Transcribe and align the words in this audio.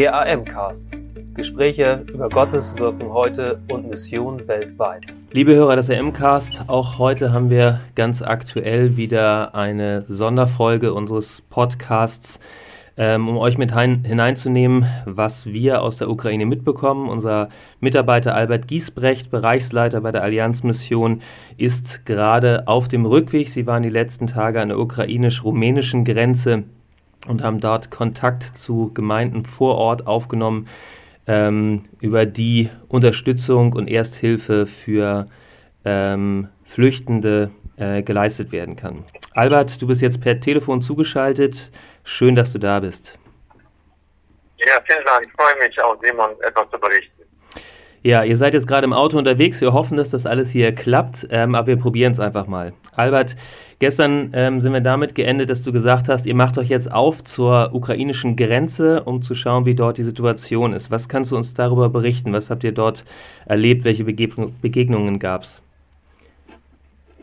Der 0.00 0.14
AM-Cast. 0.14 0.96
Gespräche 1.34 2.06
über 2.10 2.30
Gottes 2.30 2.74
Wirken 2.78 3.12
heute 3.12 3.60
und 3.70 3.90
Mission 3.90 4.48
weltweit. 4.48 5.02
Liebe 5.30 5.54
Hörer 5.54 5.76
des 5.76 5.90
AM-Cast, 5.90 6.62
auch 6.68 6.98
heute 6.98 7.34
haben 7.34 7.50
wir 7.50 7.80
ganz 7.96 8.22
aktuell 8.22 8.96
wieder 8.96 9.54
eine 9.54 10.06
Sonderfolge 10.08 10.94
unseres 10.94 11.42
Podcasts, 11.42 12.40
ähm, 12.96 13.28
um 13.28 13.36
euch 13.36 13.58
mit 13.58 13.78
hineinzunehmen, 13.78 14.86
was 15.04 15.44
wir 15.44 15.82
aus 15.82 15.98
der 15.98 16.08
Ukraine 16.08 16.46
mitbekommen. 16.46 17.10
Unser 17.10 17.50
Mitarbeiter 17.80 18.34
Albert 18.34 18.68
Giesbrecht, 18.68 19.30
Bereichsleiter 19.30 20.00
bei 20.00 20.12
der 20.12 20.22
Allianzmission, 20.22 21.20
ist 21.58 22.06
gerade 22.06 22.66
auf 22.68 22.88
dem 22.88 23.04
Rückweg. 23.04 23.50
Sie 23.50 23.66
waren 23.66 23.82
die 23.82 23.90
letzten 23.90 24.26
Tage 24.26 24.62
an 24.62 24.68
der 24.68 24.78
ukrainisch-rumänischen 24.78 26.06
Grenze 26.06 26.64
und 27.26 27.42
haben 27.42 27.60
dort 27.60 27.90
Kontakt 27.90 28.56
zu 28.56 28.92
Gemeinden 28.94 29.44
vor 29.44 29.76
Ort 29.76 30.06
aufgenommen, 30.06 30.68
ähm, 31.26 31.84
über 32.00 32.26
die 32.26 32.70
Unterstützung 32.88 33.72
und 33.72 33.88
Ersthilfe 33.88 34.66
für 34.66 35.28
ähm, 35.84 36.48
Flüchtende 36.64 37.50
äh, 37.76 38.02
geleistet 38.02 38.52
werden 38.52 38.76
kann. 38.76 39.04
Albert, 39.34 39.80
du 39.80 39.86
bist 39.86 40.02
jetzt 40.02 40.20
per 40.20 40.40
Telefon 40.40 40.82
zugeschaltet. 40.82 41.70
Schön, 42.04 42.34
dass 42.34 42.52
du 42.52 42.58
da 42.58 42.80
bist. 42.80 43.18
Ja, 44.58 44.74
vielen 44.86 45.04
Dank. 45.04 45.26
Ich 45.26 45.32
freue 45.32 45.56
mich 45.56 45.82
auch, 45.82 45.96
Simon 46.02 46.30
etwas 46.42 46.68
zu 46.70 46.78
berichten. 46.78 47.19
Ja, 48.02 48.24
ihr 48.24 48.38
seid 48.38 48.54
jetzt 48.54 48.66
gerade 48.66 48.86
im 48.86 48.94
Auto 48.94 49.18
unterwegs. 49.18 49.60
Wir 49.60 49.74
hoffen, 49.74 49.98
dass 49.98 50.08
das 50.08 50.24
alles 50.24 50.48
hier 50.48 50.74
klappt, 50.74 51.26
ähm, 51.30 51.54
aber 51.54 51.66
wir 51.66 51.76
probieren 51.76 52.12
es 52.12 52.18
einfach 52.18 52.46
mal. 52.46 52.72
Albert, 52.96 53.36
gestern 53.78 54.32
ähm, 54.34 54.58
sind 54.58 54.72
wir 54.72 54.80
damit 54.80 55.14
geendet, 55.14 55.50
dass 55.50 55.62
du 55.62 55.70
gesagt 55.70 56.08
hast, 56.08 56.24
ihr 56.24 56.34
macht 56.34 56.56
euch 56.56 56.70
jetzt 56.70 56.90
auf 56.90 57.22
zur 57.22 57.74
ukrainischen 57.74 58.36
Grenze, 58.36 59.02
um 59.02 59.20
zu 59.20 59.34
schauen, 59.34 59.66
wie 59.66 59.74
dort 59.74 59.98
die 59.98 60.02
Situation 60.02 60.72
ist. 60.72 60.90
Was 60.90 61.10
kannst 61.10 61.30
du 61.30 61.36
uns 61.36 61.52
darüber 61.52 61.90
berichten? 61.90 62.32
Was 62.32 62.48
habt 62.48 62.64
ihr 62.64 62.72
dort 62.72 63.04
erlebt? 63.44 63.84
Welche 63.84 64.04
Begegnung, 64.04 64.58
Begegnungen 64.62 65.18
gab 65.18 65.42
es? 65.42 65.60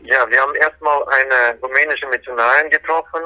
Ja, 0.04 0.30
wir 0.30 0.40
haben 0.40 0.54
erstmal 0.54 1.02
eine 1.08 1.58
rumänische 1.60 2.06
Missionarin 2.06 2.70
getroffen, 2.70 3.22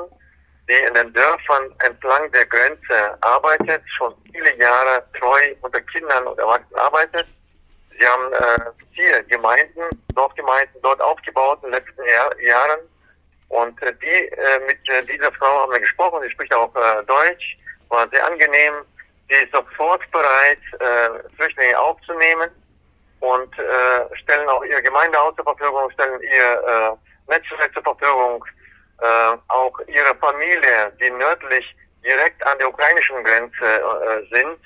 die 0.70 0.88
in 0.88 0.94
den 0.94 1.12
Dörfern 1.12 1.64
entlang 1.86 2.32
der 2.32 2.46
Grenze 2.46 3.14
arbeitet, 3.20 3.82
schon 3.94 4.14
viele 4.32 4.58
Jahre 4.58 5.04
treu 5.20 5.54
unter 5.60 5.82
Kindern 5.82 6.26
und 6.28 6.38
Erwachsenen 6.38 6.80
arbeitet 6.80 7.26
Sie 8.02 8.08
haben 8.08 8.32
äh, 8.32 8.70
vier 8.96 9.22
Gemeinden, 9.24 9.82
Dorfgemeinden 10.16 10.82
dort 10.82 11.00
aufgebaut 11.00 11.60
in 11.62 11.70
den 11.70 11.80
letzten 11.80 12.04
Jahr, 12.04 12.40
Jahren. 12.40 12.80
Und 13.48 13.80
äh, 13.80 13.92
die, 14.02 14.26
äh, 14.26 14.58
mit 14.66 14.80
äh, 14.88 15.04
dieser 15.04 15.30
Frau 15.34 15.60
haben 15.60 15.72
wir 15.72 15.78
gesprochen, 15.78 16.20
sie 16.22 16.30
spricht 16.30 16.52
auch 16.52 16.74
äh, 16.74 17.04
Deutsch, 17.04 17.58
war 17.90 18.08
sehr 18.12 18.26
angenehm. 18.26 18.74
Sie 19.30 19.36
ist 19.36 19.54
sofort 19.54 20.02
bereit, 20.10 20.58
äh, 20.80 21.28
Flüchtlinge 21.36 21.78
aufzunehmen 21.78 22.50
und 23.20 23.56
äh, 23.60 24.16
stellen 24.16 24.48
auch 24.48 24.64
ihre 24.64 24.82
Gemeindehaus 24.82 25.36
zur 25.36 25.44
Verfügung, 25.44 25.88
stellen 25.92 26.20
ihr 26.22 26.64
äh, 26.66 27.32
Netzwerk 27.32 27.72
zur 27.72 27.84
Verfügung, 27.84 28.44
äh, 29.00 29.36
auch 29.46 29.78
ihre 29.86 30.16
Familie, 30.20 30.92
die 31.00 31.10
nördlich 31.10 31.76
direkt 32.04 32.44
an 32.48 32.58
der 32.58 32.68
ukrainischen 32.68 33.22
Grenze 33.22 33.64
äh, 33.64 34.34
sind, 34.34 34.58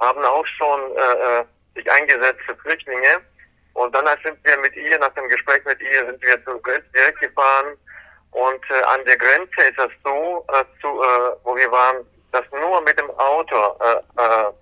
haben 0.00 0.24
auch 0.24 0.46
schon 0.46 0.96
äh, 0.96 1.40
äh 1.40 1.44
sich 1.74 1.90
eingesetzt 1.90 2.40
für 2.46 2.56
Flüchtlinge. 2.56 3.20
Und 3.74 3.94
dann 3.94 4.06
sind 4.24 4.38
wir 4.44 4.58
mit 4.58 4.76
ihr, 4.76 4.98
nach 4.98 5.12
dem 5.14 5.28
Gespräch 5.28 5.64
mit 5.64 5.80
ihr, 5.80 6.06
sind 6.06 6.22
wir 6.22 6.44
zur 6.44 6.60
Grenze 6.62 6.88
direkt 6.94 7.20
gefahren. 7.20 7.76
Und 8.32 8.62
äh, 8.70 8.82
an 8.94 9.04
der 9.04 9.16
Grenze 9.16 9.60
ist 9.60 9.78
es 9.78 9.90
so, 10.04 10.44
äh, 10.52 10.64
zu, 10.80 10.88
äh, 10.88 11.36
wo 11.44 11.56
wir 11.56 11.70
waren, 11.70 12.06
dass 12.32 12.44
nur 12.50 12.80
mit 12.82 12.98
dem 12.98 13.10
Auto 13.10 13.76
äh, 13.80 14.22
äh, 14.22 14.52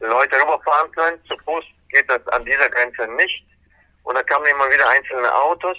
Leute 0.00 0.36
rüberfahren 0.42 0.90
können. 0.92 1.24
Zu 1.26 1.36
Fuß 1.44 1.64
geht 1.90 2.10
das 2.10 2.26
an 2.28 2.44
dieser 2.44 2.68
Grenze 2.68 3.06
nicht. 3.12 3.44
Und 4.02 4.16
da 4.16 4.22
kamen 4.22 4.46
immer 4.46 4.68
wieder 4.70 4.88
einzelne 4.88 5.32
Autos. 5.32 5.76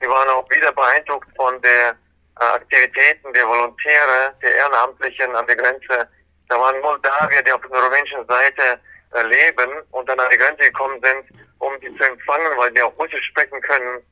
Wir 0.00 0.08
waren 0.10 0.28
auch 0.30 0.48
wieder 0.50 0.72
beeindruckt 0.72 1.28
von 1.36 1.60
der 1.62 1.96
äh, 2.40 2.44
Aktivitäten 2.44 3.32
der 3.32 3.46
Volontäre, 3.46 4.34
der 4.42 4.54
Ehrenamtlichen 4.56 5.34
an 5.34 5.46
der 5.46 5.56
Grenze. 5.56 6.08
Da 6.48 6.58
waren 6.58 6.80
Moldawier, 6.80 7.42
die 7.42 7.52
auf 7.52 7.60
der 7.62 7.82
rumänischen 7.82 8.26
Seite 8.26 8.80
leben 9.22 9.70
und 9.90 10.08
dann 10.08 10.18
an 10.20 10.30
die 10.30 10.38
Grenze 10.38 10.64
gekommen 10.64 11.00
sind, 11.02 11.38
um 11.58 11.78
die 11.80 11.94
zu 11.96 12.04
empfangen, 12.04 12.52
weil 12.56 12.70
die 12.72 12.82
auch 12.82 12.96
Russisch 12.98 13.26
sprechen 13.26 13.60
können, 13.60 14.02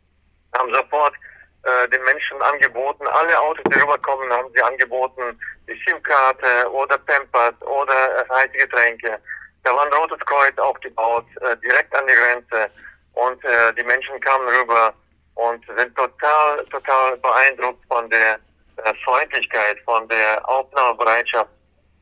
haben 0.59 0.73
sofort 0.75 1.15
äh, 1.63 1.89
den 1.89 2.03
Menschen 2.05 2.41
angeboten, 2.43 3.07
alle 3.07 3.39
Autos, 3.39 3.65
die 3.73 3.79
rüberkommen, 3.79 4.31
haben 4.33 4.51
sie 4.55 4.63
angeboten, 4.63 5.39
die 5.69 5.81
SIM-Karte 5.87 6.71
oder 6.71 6.99
Pampers 6.99 7.55
oder 7.63 8.19
äh, 8.19 8.29
heiße 8.31 8.53
Getränke. 8.53 9.19
Da 9.65 9.75
war 9.75 9.85
ein 9.85 9.93
Rotes 9.93 10.21
Kreuz 10.21 10.57
aufgebaut, 10.59 11.27
äh, 11.43 11.57
direkt 11.59 11.95
an 11.97 12.07
die 12.07 12.15
Grenze 12.15 12.71
und 13.13 13.45
äh, 13.45 13.75
die 13.75 13.85
Menschen 13.85 14.19
kamen 14.21 14.49
rüber 14.49 14.95
und 15.35 15.65
sind 15.77 15.95
total, 15.97 16.65
total 16.67 17.17
beeindruckt 17.19 17.85
von 17.89 18.09
der 18.09 18.39
äh, 18.85 18.95
Freundlichkeit, 19.05 19.79
von 19.85 20.09
der 20.09 20.49
Aufnahmebereitschaft 20.49 21.51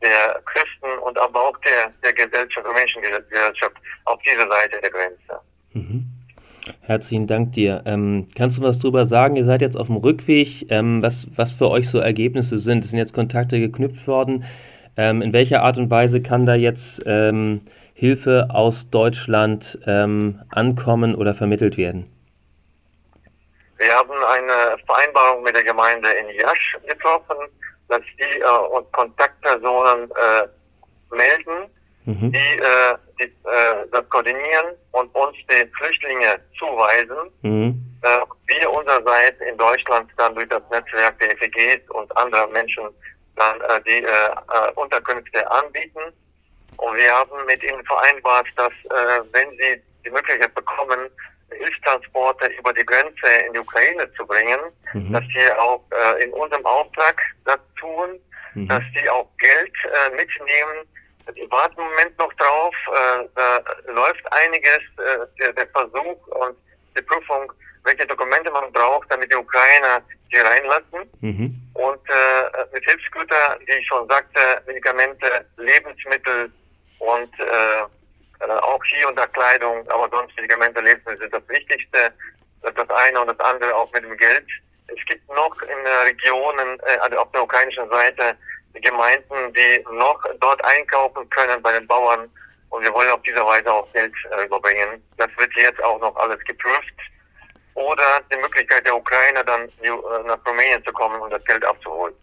der 0.03 0.41
Christen 0.45 0.99
und 1.03 1.19
aber 1.19 1.49
auch 1.49 1.59
der, 1.59 1.93
der 2.05 2.13
Gesellschaft, 2.13 2.67
der 2.67 2.73
Menschengesellschaft 2.73 3.75
auf 4.05 4.21
dieser 4.23 4.49
Seite 4.51 4.81
der 4.81 4.91
Grenze. 4.91 5.41
Mhm. 5.73 6.07
Herzlichen 6.83 7.27
Dank 7.27 7.53
dir. 7.53 7.83
Ähm, 7.87 8.29
kannst 8.37 8.59
du 8.59 8.63
was 8.63 8.79
darüber 8.79 9.05
sagen? 9.05 9.37
Ihr 9.37 9.45
seid 9.45 9.63
jetzt 9.63 9.77
auf 9.77 9.87
dem 9.87 9.97
Rückweg. 9.97 10.71
Ähm, 10.71 11.03
was, 11.03 11.27
was 11.35 11.53
für 11.53 11.71
euch 11.71 11.89
so 11.89 11.99
Ergebnisse 11.99 12.59
sind? 12.59 12.85
Es 12.85 12.91
sind 12.91 12.99
jetzt 12.99 13.15
Kontakte 13.15 13.59
geknüpft 13.59 14.07
worden. 14.07 14.45
Ähm, 14.97 15.23
in 15.23 15.33
welcher 15.33 15.63
Art 15.63 15.79
und 15.79 15.91
Weise 15.91 16.23
kann 16.23 16.45
da 16.45 16.55
jetzt 16.55 17.03
ähm, 17.07 17.63
Hilfe 17.95 18.49
aus 18.51 18.91
Deutschland 18.91 19.79
ähm, 19.87 20.41
ankommen 20.51 21.15
oder 21.15 21.35
vermittelt 21.35 21.77
werden? 21.77 22.11
Wir 23.79 23.93
haben 23.95 24.11
eine 24.11 24.77
Vereinbarung 24.87 25.43
mit 25.45 25.55
der 25.55 25.63
Gemeinde 25.63 26.09
in 26.11 26.39
Jasch 26.41 26.77
getroffen 26.87 27.37
dass 27.89 28.01
die 28.19 28.41
äh, 28.41 28.83
Kontaktpersonen 28.93 30.11
äh, 30.11 31.15
melden, 31.15 31.71
mhm. 32.05 32.33
die, 32.33 32.59
äh, 32.59 32.95
die 33.19 33.25
äh, 33.25 33.87
das 33.93 34.09
koordinieren 34.11 34.77
und 34.93 35.15
uns 35.15 35.37
die 35.51 35.67
Flüchtlinge 35.77 36.41
zuweisen. 36.59 37.31
Mhm. 37.43 37.99
Äh, 38.03 38.21
wir 38.47 38.71
unsererseits 38.71 39.41
in 39.41 39.57
Deutschland 39.57 40.11
dann 40.17 40.35
durch 40.35 40.49
das 40.49 40.63
Netzwerk 40.71 41.19
der 41.21 41.37
FEGs 41.39 41.91
und 41.91 42.17
anderer 42.17 42.47
Menschen 42.49 42.85
dann 43.37 43.61
äh, 43.61 43.81
die 43.87 44.03
äh, 44.03 44.07
äh, 44.07 44.73
Unterkünfte 44.75 45.51
anbieten. 45.51 46.01
Und 46.77 46.97
wir 46.97 47.13
haben 47.13 47.45
mit 47.47 47.63
ihnen 47.63 47.85
vereinbart, 47.85 48.47
dass 48.57 48.69
äh, 48.69 49.23
wenn 49.33 49.51
sie 49.51 49.83
die 50.05 50.11
Möglichkeit 50.11 50.55
bekommen, 50.55 51.11
Hilfstransporte 51.51 52.47
über 52.59 52.73
die 52.73 52.85
Grenze 52.85 53.27
in 53.47 53.53
die 53.53 53.59
Ukraine 53.59 54.11
zu 54.15 54.27
bringen, 54.27 54.59
mhm. 54.93 55.13
dass 55.13 55.25
wir 55.35 55.61
auch 55.61 55.83
äh, 55.91 56.25
in 56.25 56.33
unserem 56.33 56.65
Auftrag 56.67 57.21
das 57.45 57.59
tun, 57.79 58.21
mhm. 58.55 58.69
dass 58.69 58.83
die 58.97 59.09
auch 59.09 59.29
Geld 59.39 59.75
äh, 59.85 60.11
mitnehmen. 60.11 60.87
Die 61.37 61.51
warten 61.51 61.79
im 61.79 61.85
Moment 61.85 62.19
noch 62.19 62.33
drauf. 62.35 62.75
Äh, 62.89 63.29
da 63.35 63.93
läuft 63.93 64.25
einiges, 64.33 64.81
äh, 64.99 65.27
der, 65.39 65.53
der 65.53 65.67
Versuch 65.69 66.27
und 66.29 66.57
die 66.97 67.03
Prüfung, 67.03 67.53
welche 67.85 68.07
Dokumente 68.07 68.51
man 68.51 68.73
braucht, 68.73 69.11
damit 69.13 69.31
die 69.31 69.37
Ukrainer 69.37 70.03
hier 70.31 70.45
reinlassen. 70.45 71.11
Mhm. 71.21 71.63
Und 71.75 72.01
äh, 72.09 72.65
mit 72.73 72.85
Hilfsgüter, 72.85 73.59
wie 73.65 73.73
ich 73.73 73.87
schon 73.87 74.09
sagte, 74.09 74.63
Medikamente, 74.67 75.47
Lebensmittel 75.57 76.51
und 76.99 77.41
äh, 77.41 77.85
auch 78.41 78.85
hier 78.85 79.09
und 79.09 79.19
da 79.19 79.27
Kleidung, 79.27 79.89
aber 79.89 80.09
sonst 80.11 80.35
Medikamente, 80.37 80.81
Lebensmittel 80.81 81.19
sind 81.19 81.35
das 81.35 81.49
Wichtigste. 81.49 82.13
Das 82.63 82.91
eine 82.91 83.21
und 83.21 83.29
das 83.29 83.41
andere 83.41 83.75
auch 83.75 83.91
mit 83.93 84.03
dem 84.03 84.17
Geld. 84.17 84.47
Es 84.89 85.05
gibt 85.07 85.29
noch 85.29 85.55
in 85.63 85.87
Regionen 86.05 86.81
äh, 86.81 86.99
also 87.01 87.19
auf 87.19 87.31
der 87.33 87.43
ukrainischen 87.45 87.89
Seite 87.89 88.37
Gemeinden, 88.81 89.53
die 89.55 89.85
noch 89.93 90.21
dort 90.41 90.65
einkaufen 90.65 91.29
können 91.31 91.63
bei 91.63 91.73
den 91.73 91.87
Bauern. 91.87 92.29
Und 92.71 92.85
wir 92.85 92.93
wollen 92.93 93.11
auf 93.11 93.23
diese 93.23 93.45
Weise 93.45 93.73
auch 93.73 93.91
Geld 93.93 94.13
äh, 94.31 94.45
überbringen. 94.45 95.03
Das 95.17 95.29
wird 95.39 95.51
jetzt 95.57 95.83
auch 95.83 96.01
noch 96.01 96.15
alles 96.17 96.39
geprüft. 96.45 96.95
Oder 97.75 98.21
die 98.33 98.37
Möglichkeit 98.37 98.87
der 98.87 98.97
Ukrainer 98.97 99.43
dann 99.45 99.63
äh, 99.63 99.91
nach 100.27 100.39
Rumänien 100.47 100.85
zu 100.85 100.93
kommen 100.93 101.21
und 101.21 101.33
das 101.33 101.43
Geld 101.45 101.65
abzuholen. 101.65 102.15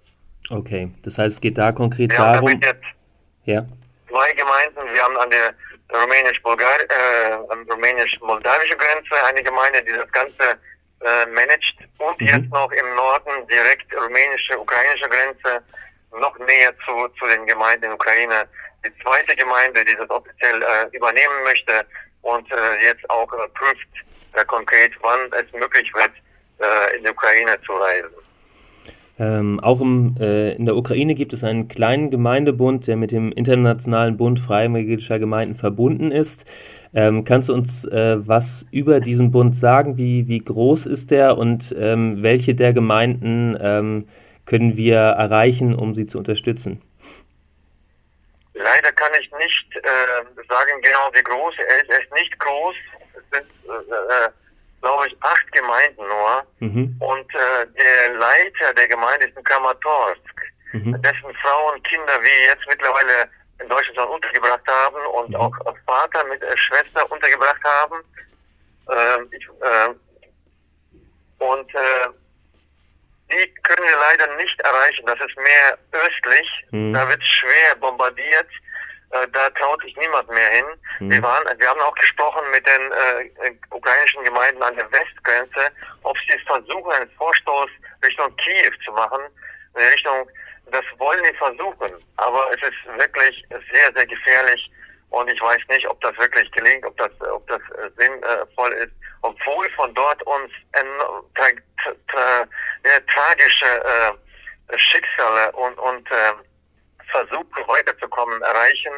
Okay, 0.51 0.91
das 1.03 1.17
heißt, 1.17 1.35
es 1.35 1.41
geht 1.41 1.57
da 1.57 1.71
konkret 1.71 2.11
wir 2.11 2.17
darum. 2.17 2.49
Haben 2.49 2.61
jetzt 2.61 2.83
ja. 3.45 3.65
Zwei 4.09 4.31
Gemeinden. 4.33 4.93
Wir 4.93 5.01
haben 5.01 5.17
an 5.17 5.29
der 5.29 5.53
rumänisch-moldawische 5.93 8.77
Grenze, 8.77 9.25
eine 9.25 9.43
Gemeinde, 9.43 9.83
die 9.83 9.93
das 9.93 10.11
Ganze 10.11 10.57
äh, 11.01 11.25
managt 11.27 11.75
und 11.97 12.19
mhm. 12.21 12.27
jetzt 12.27 12.49
noch 12.51 12.71
im 12.71 12.95
Norden 12.95 13.47
direkt 13.47 13.93
rumänische, 13.95 14.59
ukrainische 14.59 15.09
Grenze, 15.09 15.63
noch 16.11 16.37
näher 16.39 16.73
zu, 16.85 17.07
zu 17.19 17.25
den 17.27 17.45
Gemeinden 17.45 17.85
in 17.85 17.91
Ukraine. 17.91 18.47
Die 18.85 18.93
zweite 19.03 19.35
Gemeinde, 19.35 19.83
die 19.83 19.95
das 19.95 20.09
offiziell 20.09 20.61
äh, 20.61 20.87
übernehmen 20.95 21.43
möchte 21.43 21.85
und 22.21 22.49
äh, 22.51 22.83
jetzt 22.83 23.09
auch 23.09 23.31
äh, 23.33 23.47
prüft 23.49 23.87
äh, 24.33 24.45
konkret, 24.45 24.93
wann 25.01 25.31
es 25.33 25.51
möglich 25.53 25.91
wird, 25.93 26.11
äh, 26.59 26.97
in 26.97 27.03
die 27.03 27.09
Ukraine 27.09 27.59
zu 27.65 27.73
reisen. 27.73 28.24
Ähm, 29.17 29.61
auch 29.61 29.79
im, 29.79 30.15
äh, 30.19 30.53
in 30.53 30.65
der 30.65 30.75
Ukraine 30.75 31.15
gibt 31.15 31.31
es 31.31 31.43
einen 31.43 31.69
kleinen 31.69 32.11
Gemeindebund, 32.11 32.87
der 32.87 32.97
mit 32.97 33.11
dem 33.11 33.31
Internationalen 33.31 34.17
Bund 34.17 34.39
Freievangelischer 34.39 35.19
Gemeinden 35.19 35.55
verbunden 35.55 36.11
ist. 36.11 36.45
Ähm, 36.93 37.23
kannst 37.23 37.49
du 37.49 37.53
uns 37.53 37.85
äh, 37.85 38.17
was 38.27 38.65
über 38.71 38.99
diesen 38.99 39.31
Bund 39.31 39.55
sagen? 39.55 39.97
Wie, 39.97 40.27
wie 40.27 40.39
groß 40.39 40.85
ist 40.85 41.11
der 41.11 41.37
und 41.37 41.73
ähm, 41.77 42.23
welche 42.23 42.55
der 42.55 42.73
Gemeinden 42.73 43.57
ähm, 43.59 44.07
können 44.45 44.75
wir 44.75 44.97
erreichen, 44.97 45.75
um 45.75 45.95
sie 45.95 46.05
zu 46.05 46.17
unterstützen? 46.17 46.81
Leider 48.53 48.91
kann 48.91 49.11
ich 49.19 49.29
nicht 49.31 49.75
äh, 49.75 50.43
sagen 50.47 50.81
genau, 50.81 51.09
wie 51.13 51.23
groß 51.23 51.53
er 51.57 51.83
ist. 51.83 51.89
Er 51.89 52.01
ist 52.01 52.13
nicht 52.13 52.39
groß. 52.39 52.75
Es 53.13 53.39
sind 53.39 53.47
äh, 53.65 54.25
äh 54.25 54.29
glaube 54.85 55.07
ich, 55.07 55.17
acht 55.21 55.51
Gemeinden 55.51 56.07
nur. 56.07 56.45
Mhm. 56.59 56.95
Und 56.99 57.33
äh, 57.33 57.65
der 57.79 58.13
Leiter 58.13 58.73
der 58.77 58.87
Gemeinde 58.87 59.25
ist 59.25 59.35
in 59.35 59.43
Kramatorsk, 59.43 60.35
mhm. 60.73 61.01
dessen 61.01 61.33
Frau 61.41 61.73
und 61.73 61.83
Kinder 61.83 62.21
wir 62.21 62.45
jetzt 62.45 62.65
mittlerweile 62.67 63.27
in 63.59 63.67
Deutschland 63.67 64.09
untergebracht 64.09 64.67
haben 64.67 65.05
und 65.17 65.29
mhm. 65.29 65.35
auch 65.37 65.55
Vater 65.87 66.23
mit 66.27 66.41
äh, 66.43 66.57
Schwester 66.57 67.11
untergebracht 67.11 67.63
haben. 67.63 67.95
Ähm, 68.91 69.27
ich, 69.31 69.45
äh, 69.61 69.89
und 71.39 71.67
die 73.31 73.53
können 73.63 73.87
wir 73.87 73.97
leider 73.97 74.35
nicht 74.35 74.59
erreichen. 74.61 75.05
Das 75.07 75.19
ist 75.19 75.35
mehr 75.37 75.77
östlich. 75.91 76.47
Mhm. 76.71 76.93
Da 76.93 77.09
wird 77.09 77.25
schwer 77.25 77.75
bombardiert. 77.79 78.47
Äh, 79.15 79.27
da 79.31 79.49
traut 79.51 79.81
sich 79.81 79.95
niemand 79.97 80.27
mehr 80.29 80.49
hin. 80.49 80.65
Mhm. 80.99 81.11
Wir, 81.11 81.23
waren, 81.23 81.43
wir 81.57 81.69
haben 81.69 81.79
auch 81.81 81.95
gesprochen 81.95 82.43
mit 82.51 82.65
den 82.67 82.91
äh, 82.91 83.51
ukrainischen 83.71 84.23
Gemeinden 84.23 84.61
an 84.61 84.75
der 84.75 84.91
Westgrenze, 84.91 85.71
ob 86.03 86.17
sie 86.19 86.37
versuchen, 86.45 86.91
einen 86.91 87.09
Vorstoß 87.11 87.69
Richtung 88.03 88.35
Kiew 88.37 88.71
zu 88.83 88.91
machen, 88.91 89.21
in 89.75 89.81
Richtung, 89.81 90.29
das 90.71 90.83
wollen 90.97 91.23
sie 91.23 91.35
versuchen, 91.35 91.93
aber 92.17 92.49
es 92.51 92.69
ist 92.69 92.99
wirklich 92.99 93.45
sehr, 93.49 93.93
sehr 93.93 94.05
gefährlich 94.05 94.71
und 95.09 95.31
ich 95.31 95.41
weiß 95.41 95.59
nicht, 95.69 95.87
ob 95.87 95.99
das 96.01 96.17
wirklich 96.17 96.49
gelingt, 96.51 96.85
ob 96.85 96.97
das, 96.97 97.11
ob 97.29 97.45
das 97.47 97.61
äh, 97.77 97.89
sinnvoll 97.97 98.73
ist, 98.73 98.93
obwohl 99.21 99.69
von 99.71 99.93
dort 99.93 100.21
uns 100.23 100.51
tra 101.35 101.45
tra 101.83 101.93
tra 102.07 102.47
tragische 103.07 103.65
äh, 103.65 104.77
Schicksale 104.77 105.51
und, 105.51 105.77
und 105.77 106.11
äh, 106.11 106.33
versuchen 107.11 107.67
weiterzukommen, 107.67 108.41
erreichen. 108.41 108.93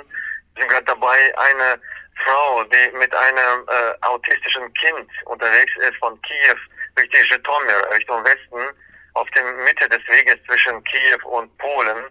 Wir 0.56 0.62
sind 0.62 0.72
gerade 0.72 0.86
dabei, 0.86 1.34
eine 1.38 1.80
Frau, 2.24 2.64
die 2.64 2.98
mit 2.98 3.16
einem 3.16 3.68
äh, 3.68 3.94
autistischen 4.02 4.74
Kind 4.74 5.10
unterwegs 5.26 5.72
ist 5.78 5.96
von 5.98 6.20
Kiew 6.22 6.58
Richtung 7.00 7.24
Żytomir, 7.30 7.82
Richtung 7.94 8.24
Westen, 8.24 8.76
auf 9.14 9.30
der 9.32 9.44
Mitte 9.44 9.88
des 9.90 10.00
Weges 10.08 10.36
zwischen 10.50 10.84
Kiew 10.86 11.28
und 11.30 11.56
Polen. 11.58 12.06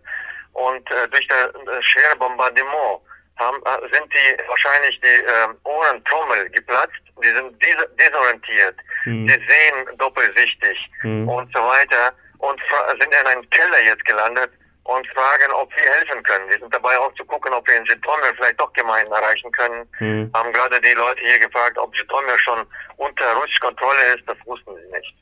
Und 0.52 0.90
äh, 0.90 1.08
durch 1.08 1.26
das 1.28 1.48
äh, 1.48 1.82
schwere 1.82 2.16
Bombardement 2.16 3.00
haben, 3.38 3.58
äh, 3.64 3.94
sind 3.94 4.12
die 4.12 4.48
wahrscheinlich 4.48 4.98
die 5.00 5.22
äh, 5.22 5.48
Ohrentrommel 5.64 6.48
geplatzt, 6.50 7.02
die 7.22 7.28
sind 7.28 7.62
des 7.62 7.76
desorientiert, 7.98 8.76
mhm. 9.04 9.26
die 9.26 9.32
sehen 9.32 9.98
doppelsichtig 9.98 10.78
mhm. 11.02 11.28
und 11.28 11.54
so 11.54 11.62
weiter 11.62 12.14
und 12.38 12.60
sind 13.00 13.14
in 13.14 13.26
einem 13.26 13.50
Keller 13.50 13.82
jetzt 13.84 14.04
gelandet 14.04 14.50
und 14.88 15.06
fragen, 15.08 15.52
ob 15.54 15.70
wir 15.70 15.90
helfen 15.90 16.22
können. 16.22 16.48
Wir 16.48 16.58
sind 16.58 16.72
dabei 16.72 16.96
auch 16.98 17.12
zu 17.14 17.24
gucken, 17.24 17.52
ob 17.52 17.66
wir 17.68 17.76
in 17.76 17.84
Jitomir 17.84 18.32
vielleicht 18.36 18.60
doch 18.60 18.72
Gemeinden 18.72 19.12
erreichen 19.12 19.50
können. 19.52 19.86
Mhm. 20.00 20.30
Haben 20.34 20.52
gerade 20.52 20.80
die 20.80 20.96
Leute 20.96 21.20
hier 21.22 21.38
gefragt, 21.38 21.78
ob 21.78 21.94
Jitomir 21.96 22.38
schon 22.38 22.58
unter 22.96 23.24
russischer 23.40 23.66
Kontrolle 23.66 24.14
ist. 24.16 24.24
Das 24.26 24.36
wussten 24.44 24.70
sie 24.74 24.96
nicht. 24.96 25.14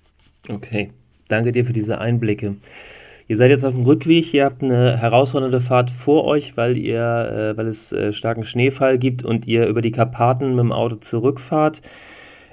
Okay, 0.49 0.93
danke 1.28 1.52
dir 1.52 1.64
für 1.64 1.72
diese 1.72 1.99
Einblicke. 1.99 2.56
Ihr 3.26 3.38
seid 3.38 3.50
jetzt 3.50 3.64
auf 3.64 3.72
dem 3.72 3.84
Rückweg, 3.84 4.34
ihr 4.34 4.44
habt 4.44 4.62
eine 4.62 4.99
herausfordernde 4.99 5.62
Fahrt 5.62 5.90
vor 5.90 6.26
euch, 6.26 6.58
weil 6.58 6.76
ihr, 6.76 7.00
äh, 7.00 7.56
weil 7.56 7.69
es 7.69 7.90
äh, 7.90 8.12
starken 8.12 8.44
Schneefall 8.44 8.99
gibt 8.99 9.25
und 9.25 9.46
ihr 9.46 9.67
über 9.67 9.81
die 9.81 9.93
Karpaten 9.93 10.50
mit 10.55 10.62
dem 10.62 10.72
Auto 10.72 10.96
zurückfahrt. 10.96 11.81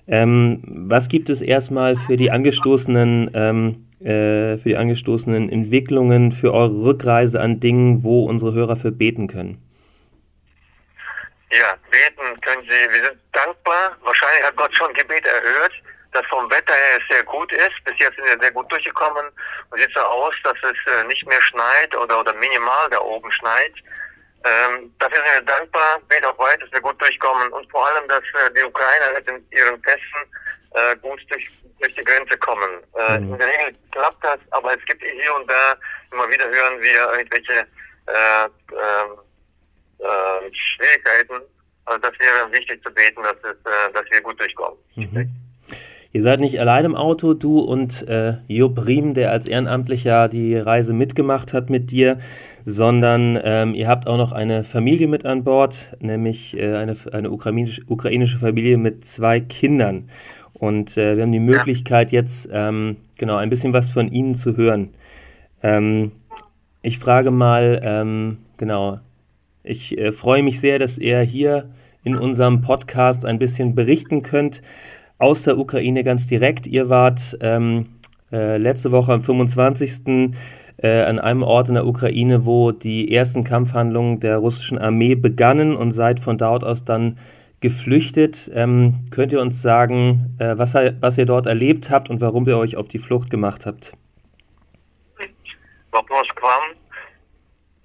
Ähm, 0.07 0.61
was 0.65 1.09
gibt 1.09 1.29
es 1.29 1.41
erstmal 1.41 1.97
für 1.97 2.15
die 2.15 2.31
angestoßenen 2.31 3.31
ähm, 3.33 3.85
äh, 4.03 4.57
für 4.57 4.69
die 4.69 4.77
angestoßenen 4.77 5.49
Entwicklungen, 5.49 6.31
für 6.31 6.53
eure 6.53 6.81
Rückreise 6.83 7.39
an 7.39 7.59
Dingen, 7.59 8.03
wo 8.03 8.25
unsere 8.25 8.53
Hörer 8.53 8.75
für 8.75 8.91
beten 8.91 9.27
können? 9.27 9.61
Ja, 11.51 11.75
beten 11.91 12.39
können 12.41 12.63
Sie. 12.63 12.93
Wir 12.93 13.03
sind 13.03 13.19
dankbar. 13.33 13.97
Wahrscheinlich 14.03 14.43
hat 14.43 14.55
Gott 14.55 14.75
schon 14.75 14.93
Gebet 14.93 15.25
erhört, 15.27 15.73
dass 16.13 16.25
vom 16.27 16.49
Wetter 16.49 16.73
her 16.73 16.99
es 16.99 17.15
sehr 17.15 17.23
gut 17.25 17.51
ist. 17.51 17.83
Bis 17.83 17.93
jetzt 17.99 18.15
sind 18.15 18.25
wir 18.25 18.39
sehr 18.39 18.51
gut 18.51 18.71
durchgekommen. 18.71 19.25
Und 19.69 19.79
sieht 19.79 19.91
so 19.93 20.01
aus, 20.01 20.33
dass 20.43 20.57
es 20.63 20.93
äh, 20.93 21.03
nicht 21.07 21.27
mehr 21.27 21.41
schneit 21.41 21.95
oder, 21.97 22.21
oder 22.21 22.33
minimal 22.35 22.89
da 22.89 22.99
oben 23.01 23.29
schneit. 23.31 23.73
Ähm, 24.43 24.93
dafür 24.97 25.17
sind 25.17 25.33
wir 25.35 25.41
dankbar. 25.41 25.99
Beten 26.07 26.25
auch 26.25 26.39
weiter, 26.39 26.59
dass 26.59 26.71
wir 26.71 26.81
gut 26.81 26.99
durchkommen. 27.01 27.51
Und 27.51 27.69
vor 27.69 27.85
allem, 27.85 28.07
dass 28.07 28.19
äh, 28.19 28.53
die 28.55 28.63
Ukrainer 28.63 29.13
mit 29.13 29.27
ihren 29.51 29.81
Pässen 29.81 30.23
äh, 30.73 30.95
gut 30.97 31.19
durch 31.29 31.49
durch 31.81 31.95
die 31.95 32.03
Grenze 32.03 32.37
kommen. 32.37 32.81
Äh, 32.97 33.19
mhm. 33.19 33.33
In 33.33 33.39
der 33.39 33.47
Regel 33.47 33.75
klappt 33.91 34.23
das, 34.23 34.39
aber 34.51 34.71
es 34.77 34.85
gibt 34.85 35.01
hier 35.01 35.35
und 35.35 35.49
da 35.49 35.73
immer 36.11 36.27
wieder 36.29 36.45
hören 36.45 36.81
wir 36.81 37.17
irgendwelche 37.17 37.65
äh, 38.07 38.45
äh, 38.45 40.05
äh, 40.05 40.51
Schwierigkeiten. 40.53 41.45
Also 41.85 41.99
das 42.01 42.11
wäre 42.19 42.51
wichtig 42.51 42.83
zu 42.83 42.93
beten, 42.93 43.23
dass, 43.23 43.37
es, 43.43 43.57
äh, 43.65 43.93
dass 43.93 44.03
wir 44.11 44.21
gut 44.21 44.39
durchkommen. 44.39 44.77
Mhm. 44.95 45.31
Ihr 46.13 46.21
seid 46.21 46.41
nicht 46.41 46.59
allein 46.59 46.83
im 46.83 46.95
Auto, 46.95 47.33
du 47.33 47.59
und 47.59 48.05
äh, 48.07 48.33
Jupp 48.47 48.85
Riem, 48.85 49.13
der 49.13 49.31
als 49.31 49.45
Ehrenamtlicher 49.45 50.27
die 50.27 50.57
Reise 50.57 50.91
mitgemacht 50.93 51.53
hat 51.53 51.69
mit 51.69 51.89
dir, 51.89 52.19
sondern 52.65 53.39
ähm, 53.41 53.73
ihr 53.73 53.87
habt 53.87 54.07
auch 54.07 54.17
noch 54.17 54.33
eine 54.33 54.65
Familie 54.65 55.07
mit 55.07 55.25
an 55.25 55.45
Bord, 55.45 55.95
nämlich 55.99 56.57
äh, 56.57 56.75
eine, 56.75 56.97
eine 57.13 57.31
ukrainische, 57.31 57.81
ukrainische 57.87 58.39
Familie 58.39 58.77
mit 58.77 59.05
zwei 59.05 59.39
Kindern. 59.39 60.09
Und 60.53 60.97
äh, 60.97 61.15
wir 61.15 61.23
haben 61.23 61.31
die 61.31 61.39
Möglichkeit, 61.39 62.11
jetzt 62.11 62.49
ähm, 62.51 62.97
genau 63.17 63.37
ein 63.37 63.49
bisschen 63.49 63.73
was 63.73 63.89
von 63.89 64.11
Ihnen 64.11 64.35
zu 64.35 64.57
hören. 64.57 64.89
Ähm, 65.63 66.11
ich 66.81 66.99
frage 66.99 67.31
mal, 67.31 67.79
ähm, 67.83 68.37
genau, 68.57 68.99
ich 69.63 69.97
äh, 69.97 70.11
freue 70.11 70.43
mich 70.43 70.59
sehr, 70.59 70.79
dass 70.79 70.97
ihr 70.97 71.21
hier 71.21 71.69
in 72.03 72.15
unserem 72.15 72.61
Podcast 72.61 73.25
ein 73.25 73.37
bisschen 73.37 73.75
berichten 73.75 74.23
könnt 74.23 74.61
aus 75.19 75.43
der 75.43 75.57
Ukraine 75.57 76.03
ganz 76.03 76.25
direkt. 76.25 76.65
Ihr 76.65 76.89
wart 76.89 77.37
ähm, 77.41 77.85
äh, 78.31 78.57
letzte 78.57 78.91
Woche 78.91 79.13
am 79.13 79.21
25. 79.21 80.33
Äh, 80.77 81.01
an 81.03 81.19
einem 81.19 81.43
Ort 81.43 81.67
in 81.67 81.75
der 81.75 81.85
Ukraine, 81.85 82.45
wo 82.45 82.71
die 82.71 83.13
ersten 83.13 83.43
Kampfhandlungen 83.43 84.19
der 84.19 84.37
russischen 84.37 84.79
Armee 84.79 85.13
begannen 85.13 85.75
und 85.75 85.91
seid 85.91 86.19
von 86.19 86.39
dort 86.39 86.63
aus 86.63 86.83
dann 86.83 87.19
geflüchtet. 87.60 88.50
Ähm, 88.54 89.08
könnt 89.10 89.32
ihr 89.32 89.40
uns 89.40 89.62
sagen, 89.62 90.36
äh, 90.38 90.56
was, 90.56 90.74
was 90.74 91.18
ihr 91.18 91.26
dort 91.26 91.46
erlebt 91.46 91.90
habt 91.90 92.10
und 92.10 92.20
warum 92.20 92.46
ihr 92.48 92.58
euch 92.58 92.76
auf 92.76 92.88
die 92.88 92.98
Flucht 92.98 93.30
gemacht 93.30 93.66
habt? 93.66 93.92
Вопрос 95.92 96.28
к 96.34 96.42
вам. 96.42 96.74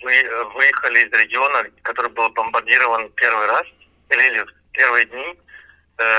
Вы 0.02 0.12
выехали 0.56 1.08
из 1.08 1.12
региона, 1.14 1.64
который 1.84 2.12
был 2.12 2.30
бомбардирован 2.32 3.10
первый 3.16 3.48
раз, 3.48 3.64
или 4.10 4.40
в 4.40 4.72
первые 4.74 5.06
дни. 5.06 5.38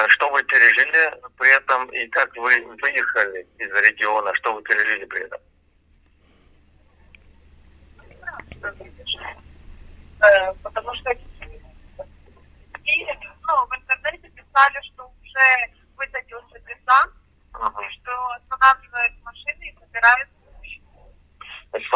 Что 0.06 0.30
вы 0.30 0.42
пережили 0.44 1.12
при 1.36 1.56
этом 1.56 1.90
и 1.90 2.06
как 2.06 2.34
вы 2.36 2.64
выехали 2.80 3.46
из 3.58 3.68
региона, 3.84 4.32
что 4.36 4.54
вы 4.54 4.62
пережили 4.62 5.04
при 5.06 5.24
этом? 5.24 5.40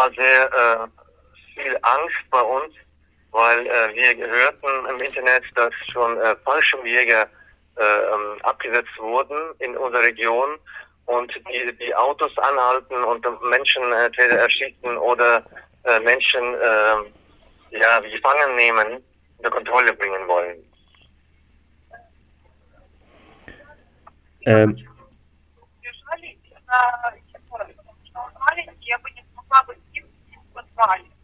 War 0.02 0.12
sehr 0.14 0.46
äh, 0.46 0.88
viel 1.54 1.78
Angst 1.82 2.24
bei 2.32 2.42
uns, 2.42 2.74
weil 3.32 3.68
äh, 3.68 3.94
wir 3.94 4.28
hörten 4.28 4.86
im 4.90 5.02
Internet, 5.02 5.44
dass 5.56 5.74
schon 5.92 6.20
äh, 6.20 6.36
Fallschirmjäger 6.44 7.24
äh, 7.78 7.84
ähm, 7.84 8.42
abgesetzt 8.44 8.98
wurden 8.98 9.38
in 9.60 9.78
unserer 9.78 10.04
Region 10.04 10.58
und 11.06 11.32
die, 11.50 11.78
die 11.78 11.96
Autos 11.96 12.36
anhalten 12.38 13.04
und 13.04 13.26
Menschen 13.50 13.84
entweder 13.94 14.40
erschießen 14.40 14.98
oder 14.98 15.44
äh, 15.84 16.00
Menschen 16.00 16.54
äh, 16.56 17.78
ja, 17.78 18.00
gefangen 18.00 18.56
nehmen, 18.56 19.04
unter 19.38 19.52
Kontrolle 19.52 19.94
bringen 19.94 20.28
wollen. 20.28 20.58
Ähm, 24.46 24.76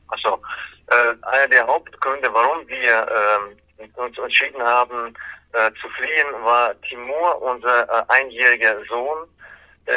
also, 0.08 0.42
äh, 0.88 1.16
einer 1.28 1.48
der 1.48 1.68
Hauptgründe, 1.68 2.30
warum 2.32 2.68
wir 2.68 3.08
äh, 3.78 4.00
uns 4.00 4.18
entschieden 4.18 4.62
haben, 4.62 5.14
äh, 5.54 5.72
zu 5.82 5.90
fliehen, 5.90 6.44
war 6.44 6.80
Timur, 6.82 7.42
unser 7.42 7.90
äh, 7.90 8.04
einjähriger 8.08 8.76
Sohn, 8.90 9.28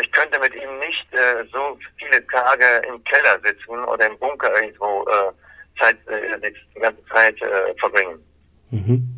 ich 0.00 0.12
könnte 0.12 0.38
mit 0.38 0.55
ihm 0.55 0.79
nicht 0.79 1.12
äh, 1.12 1.45
so 1.52 1.76
viele 1.99 2.25
Tage 2.29 2.64
im 2.88 3.02
Keller 3.05 3.40
sitzen 3.45 3.85
oder 3.85 4.07
im 4.07 4.19
Bunker 4.19 4.50
irgendwo 4.62 5.05
äh, 5.09 5.33
Zeit, 5.81 5.97
äh, 6.07 6.52
die 6.75 6.81
ganze 6.81 7.05
Zeit 7.07 7.40
äh, 7.43 7.75
verbringen. 7.81 8.23
Mhm. 8.71 9.09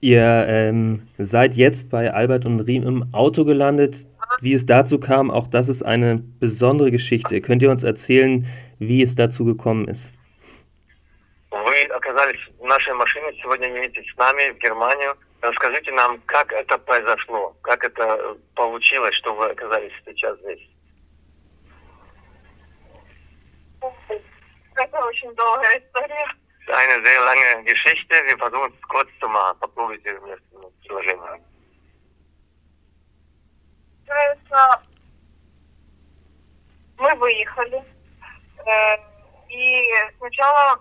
Ihr 0.00 0.46
ähm, 0.48 1.08
seid 1.18 1.54
jetzt 1.54 1.90
bei 1.90 2.12
Albert 2.12 2.46
und 2.46 2.60
Riem 2.60 2.86
im 2.86 3.14
Auto 3.14 3.44
gelandet 3.44 4.06
Wie 4.41 4.53
es 4.53 4.65
dazu 4.65 4.99
kam, 4.99 5.31
auch 5.31 5.47
das 5.47 5.67
ist 5.69 5.83
eine 5.83 6.19
besondere 6.39 6.91
Geschichte. 6.91 7.41
Könnt 7.41 7.61
ihr 7.61 7.71
uns 7.71 7.83
erzählen, 7.83 8.45
wie 8.79 9.01
es 9.01 9.15
dazu 9.15 9.45
gekommen 9.45 9.87
ist? 9.87 10.13
Вы 11.51 11.83
оказались 11.93 12.39
в 12.59 12.65
нашей 12.65 12.93
машине 12.93 13.33
сегодня 13.41 13.69
вместе 13.69 14.03
с 14.03 14.17
нами 14.17 14.51
в 14.51 14.59
Германию. 14.59 15.15
Расскажите 15.41 15.91
нам, 15.93 16.21
как 16.25 16.51
это 16.53 16.77
произошло, 16.77 17.55
как 17.61 17.83
это 17.83 18.37
получилось, 18.55 19.15
что 19.15 19.33
вы 19.33 19.45
оказались 19.45 19.93
сейчас 20.05 20.37
здесь. 20.39 20.69
Это 24.75 25.05
очень 25.05 25.33
долгая 25.35 25.79
история. 25.79 26.27
Eine 26.67 27.03
sehr 27.03 27.19
lange 27.25 27.63
Geschichte. 27.65 28.13
Wir 28.27 28.37
versuchen 28.37 28.71
es 28.71 28.87
kurz 28.87 29.09
zu 29.19 29.27
machen. 29.27 29.57
Попробуйте 29.59 30.19
вместе 30.19 30.49
Предложение. 34.04 34.88
Мы 36.96 37.14
выехали. 37.16 37.82
Э, 38.66 38.96
и 39.48 39.92
сначала 40.18 40.80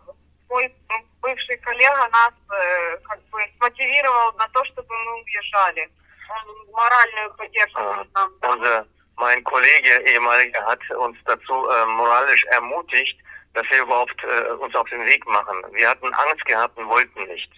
мой 0.49 0.73
бывший 1.21 1.57
коллега 1.57 2.07
нас 2.11 2.33
э, 2.51 2.97
как 3.03 3.19
бы 3.29 3.39
смотивировал 3.57 4.33
на 4.33 4.47
то, 4.49 4.63
чтобы 4.65 4.87
мы 4.89 5.23
уезжали. 5.23 5.89
Он 6.29 6.71
моральную 6.71 7.33
поддержку 7.35 7.81
нам 8.13 8.31
Unser, 8.41 8.85
mein 9.17 9.43
Kollege, 9.43 10.01
ehemaliger, 10.05 10.65
hat 10.65 10.79
uns 10.91 11.17
dazu 11.25 11.67
äh, 11.69 11.85
moralisch 11.85 12.43
ermutigt, 12.45 13.17
dass 13.53 13.63
wir 13.69 13.81
überhaupt 13.81 14.23
äh, 14.23 14.51
uns 14.53 14.73
auf 14.75 14.89
den 14.89 15.05
Weg 15.05 15.25
machen. 15.25 15.63
Wir 15.71 15.89
hatten 15.89 16.13
Angst 16.13 16.45
gehabt 16.45 16.77
und 16.77 16.87
wollten 16.87 17.23
nicht. 17.25 17.51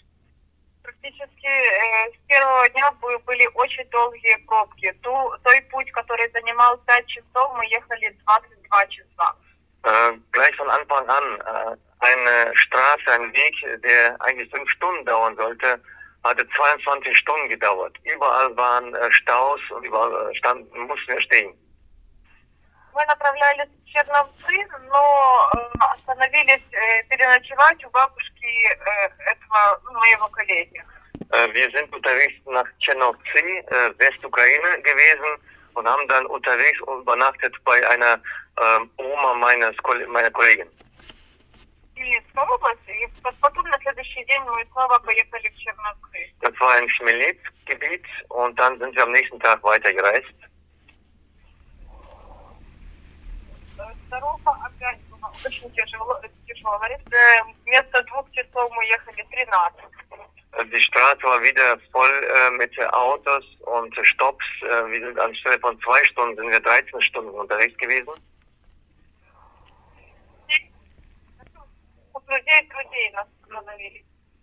Практически 0.85 1.47
э, 1.47 2.11
с 2.13 2.27
первого 2.27 2.69
дня 2.69 2.91
были 3.25 3.47
очень 3.55 3.89
долгие 3.89 4.37
пробки. 4.45 4.91
Ту, 5.01 5.31
той 5.43 5.61
путь, 5.71 5.91
который 5.91 6.31
занимал 6.31 6.77
5 6.85 7.07
часов, 7.07 7.53
мы 7.55 7.65
ехали 7.65 8.15
22 8.23 8.87
часа. 8.89 9.35
Äh, 9.83 10.13
gleich 10.31 10.55
von 10.55 10.69
Anfang 10.69 11.07
an 11.09 11.23
äh, 11.39 11.75
eine 11.99 12.55
Straße, 12.55 13.11
ein 13.13 13.33
Weg, 13.33 13.81
der 13.81 14.15
eigentlich 14.19 14.51
fünf 14.51 14.69
Stunden 14.69 15.05
dauern 15.05 15.35
sollte, 15.35 15.81
hatte 16.23 16.47
22 16.55 17.17
Stunden 17.17 17.49
gedauert. 17.49 17.97
Überall 18.03 18.55
waren 18.55 18.93
äh, 18.93 19.11
Staus 19.11 19.59
und 19.71 19.85
überall 19.85 20.31
äh, 20.31 20.35
standen, 20.35 20.79
mussten 20.81 21.07
wir 21.07 21.21
stehen. 21.21 21.53
Мы 22.94 23.04
направлялись 23.06 23.68
в 23.68 23.88
Черновцы, 23.88 24.68
но 24.88 25.50
э, 25.54 25.58
остановились 25.94 26.62
э, 26.72 27.02
переночевать 27.04 27.84
у 27.84 27.90
бабушки 27.90 28.44
э, 28.44 29.08
этого 29.30 29.80
ну, 29.84 29.92
моего 29.98 30.28
коллеги. 30.28 30.82
Äh, 31.32 31.54
wir 31.54 31.70
sind 31.70 31.92
unterwegs 31.94 32.34
nach 32.46 32.66
Черновцы, 32.80 33.38
äh, 33.38 33.92
Westukraine 33.98 34.82
gewesen 34.82 35.40
und 35.74 35.88
haben 35.88 36.08
dann 36.08 36.26
unterwegs 36.26 36.80
übernachtet 36.80 37.54
bei 37.64 37.88
einer 37.88 38.20
äh, 38.56 39.02
Oma 39.02 39.34
meines, 39.34 39.76
meiner 40.08 40.30
Kollegin. 40.30 40.68
Хмельницкой 42.00 42.44
области, 42.48 42.90
и 42.90 43.06
потом 43.40 43.64
на 43.68 43.78
следующий 43.78 44.24
день 44.24 44.40
мы 44.42 44.64
снова 44.72 44.98
поехали 45.00 45.48
в 45.48 45.58
Черновцы. 45.58 46.32
Das 46.40 46.58
war 46.58 46.72
ein 46.72 46.88
Schmelitz-Gebiet 46.88 48.06
und 48.30 48.58
dann 48.58 48.78
sind 48.78 48.96
wir 48.96 49.02
am 49.02 49.12
nächsten 49.12 49.38
Tag 49.40 49.62
weitergereist. 49.62 50.34
была 55.64 55.64
очень 55.64 55.72
тяжело, 55.72 56.20
тяжелая. 56.46 57.00
Вместо 57.64 58.02
двух 58.04 58.30
часов 58.32 58.70
мы 58.72 58.84
ехали 58.86 59.26
13. 59.30 60.70
Die 60.72 60.80
Straße 60.80 61.22
war 61.22 61.40
wieder 61.42 61.78
voll 61.92 62.10
äh, 62.10 62.50
mit 62.56 62.76
Autos 62.92 63.44
und 63.60 63.94
Stopps. 64.04 64.44
Äh, 64.62 64.90
wir 64.90 65.06
sind 65.06 65.18
anstelle 65.18 65.58
von 65.60 65.80
zwei 65.80 66.04
Stunden 66.04 66.36
sind 66.36 66.50
wir 66.50 66.60
13 66.60 67.00
Stunden 67.02 67.30
unterwegs 67.30 67.76
gewesen. 67.78 68.12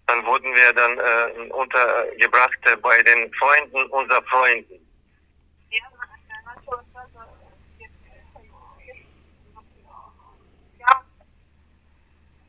Dann 0.07 0.25
wurden 0.25 0.55
wir 0.55 0.73
dann 0.73 0.97
äh, 0.97 1.51
untergebracht 1.51 2.81
bei 2.81 3.03
den 3.03 3.31
Freunden 3.33 3.85
unserer 3.91 4.23
Freunden. 4.23 4.80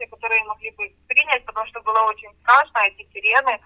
которые 0.07 0.45
могли 0.45 0.71
бы 0.73 0.93
принять, 1.09 1.45
потому 1.45 1.67
что 1.67 1.81
было 1.83 2.01
очень 2.03 2.31
страшно, 2.43 2.79
эти 2.87 3.07
сирены. 3.13 3.61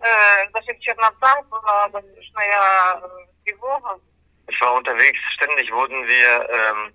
Э, 0.00 0.50
даже 0.50 0.74
в 0.74 0.80
Черновцах 0.80 1.46
была 1.46 1.88
воздушная 1.88 3.02
тревога. 3.44 4.00
Ich 4.48 4.60
war 4.60 4.74
unterwegs, 4.74 5.18
ständig 5.34 5.72
wurden 5.72 6.06
wir 6.06 6.48
ähm, 6.50 6.92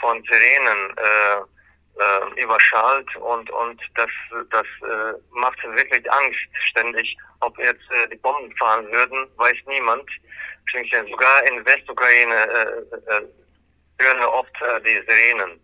von 0.00 0.22
Sirenen 0.30 0.96
äh, 0.96 1.54
äh, 2.00 2.42
überschallt 2.42 3.16
und, 3.16 3.50
und 3.50 3.80
das, 3.94 4.10
das 4.50 4.66
äh, 4.82 5.14
macht 5.30 5.62
wirklich 5.62 6.12
Angst 6.12 6.48
ständig. 6.70 7.16
Ob 7.40 7.56
jetzt 7.58 7.90
äh, 7.90 8.08
die 8.08 8.16
Bomben 8.16 8.54
fahren 8.56 8.86
würden, 8.92 9.28
weiß 9.36 9.56
niemand. 9.66 10.08
Sogar 11.08 11.46
in 11.46 11.64
Westukraine 11.64 12.34
äh, 12.34 13.16
äh, 13.16 13.22
hören 14.00 14.18
wir 14.18 14.32
oft 14.32 14.62
äh, 14.62 14.80
die 14.82 15.02
Sirenen. 15.06 15.60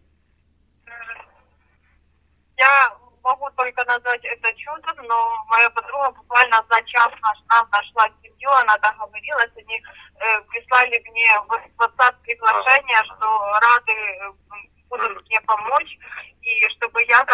Я 2.66 2.98
могу 3.22 3.50
только 3.52 3.86
назвать 3.86 4.24
это 4.24 4.54
чудом, 4.56 5.06
но 5.06 5.46
моя 5.50 5.70
подруга 5.70 6.12
буквально 6.12 6.66
за 6.70 6.82
час 6.84 7.12
наш, 7.22 7.38
нам 7.50 7.68
нашла 7.72 8.08
семью, 8.24 8.50
она 8.50 8.76
договорилась, 8.78 9.52
они 9.56 9.78
э, 9.78 10.42
прислали 10.50 10.98
мне 11.10 11.40
в 11.48 11.82
WhatsApp 11.82 12.16
приглашение, 12.24 13.04
что 13.06 13.60
рады 13.62 13.94
будут 14.90 15.28
мне 15.28 15.42
помочь, 15.42 15.98
и 16.42 16.70
чтобы 16.70 17.04
я, 17.04 17.26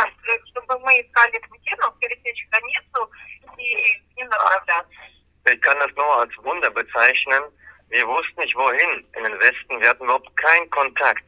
чтобы 0.51 0.79
мы 0.79 1.01
искали 1.01 1.39
пути, 1.47 1.75
ну, 1.77 1.91
пересечь 1.99 2.47
границу 2.49 3.11
и 3.57 4.01
ним 4.17 4.27
направляться. 4.27 4.83
Ich 5.45 5.61
kann 5.61 5.79
das 5.79 5.91
nur 5.95 6.13
als 6.17 6.31
Wunder 6.43 6.69
bezeichnen. 6.71 7.43
Wir 7.89 8.07
wussten 8.07 8.39
nicht 8.41 8.55
wohin 8.55 9.07
in 9.17 9.23
den 9.23 9.39
Westen. 9.39 9.81
Wir 9.81 9.89
hatten 9.89 10.03
überhaupt 10.03 10.35
keinen 10.37 10.69
Kontakt. 10.69 11.27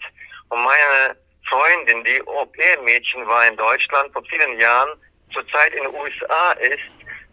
Und 0.49 0.63
meine 0.63 1.17
Freundin, 1.48 2.04
die 2.04 2.20
Au-pair-Mädchen 2.26 3.26
war 3.26 3.46
in 3.48 3.56
Deutschland 3.56 4.12
vor 4.12 4.22
vielen 4.24 4.58
Jahren, 4.58 4.90
zurzeit 5.32 5.72
in 5.72 5.84
den 5.84 5.94
USA 5.94 6.52
ist, 6.52 6.78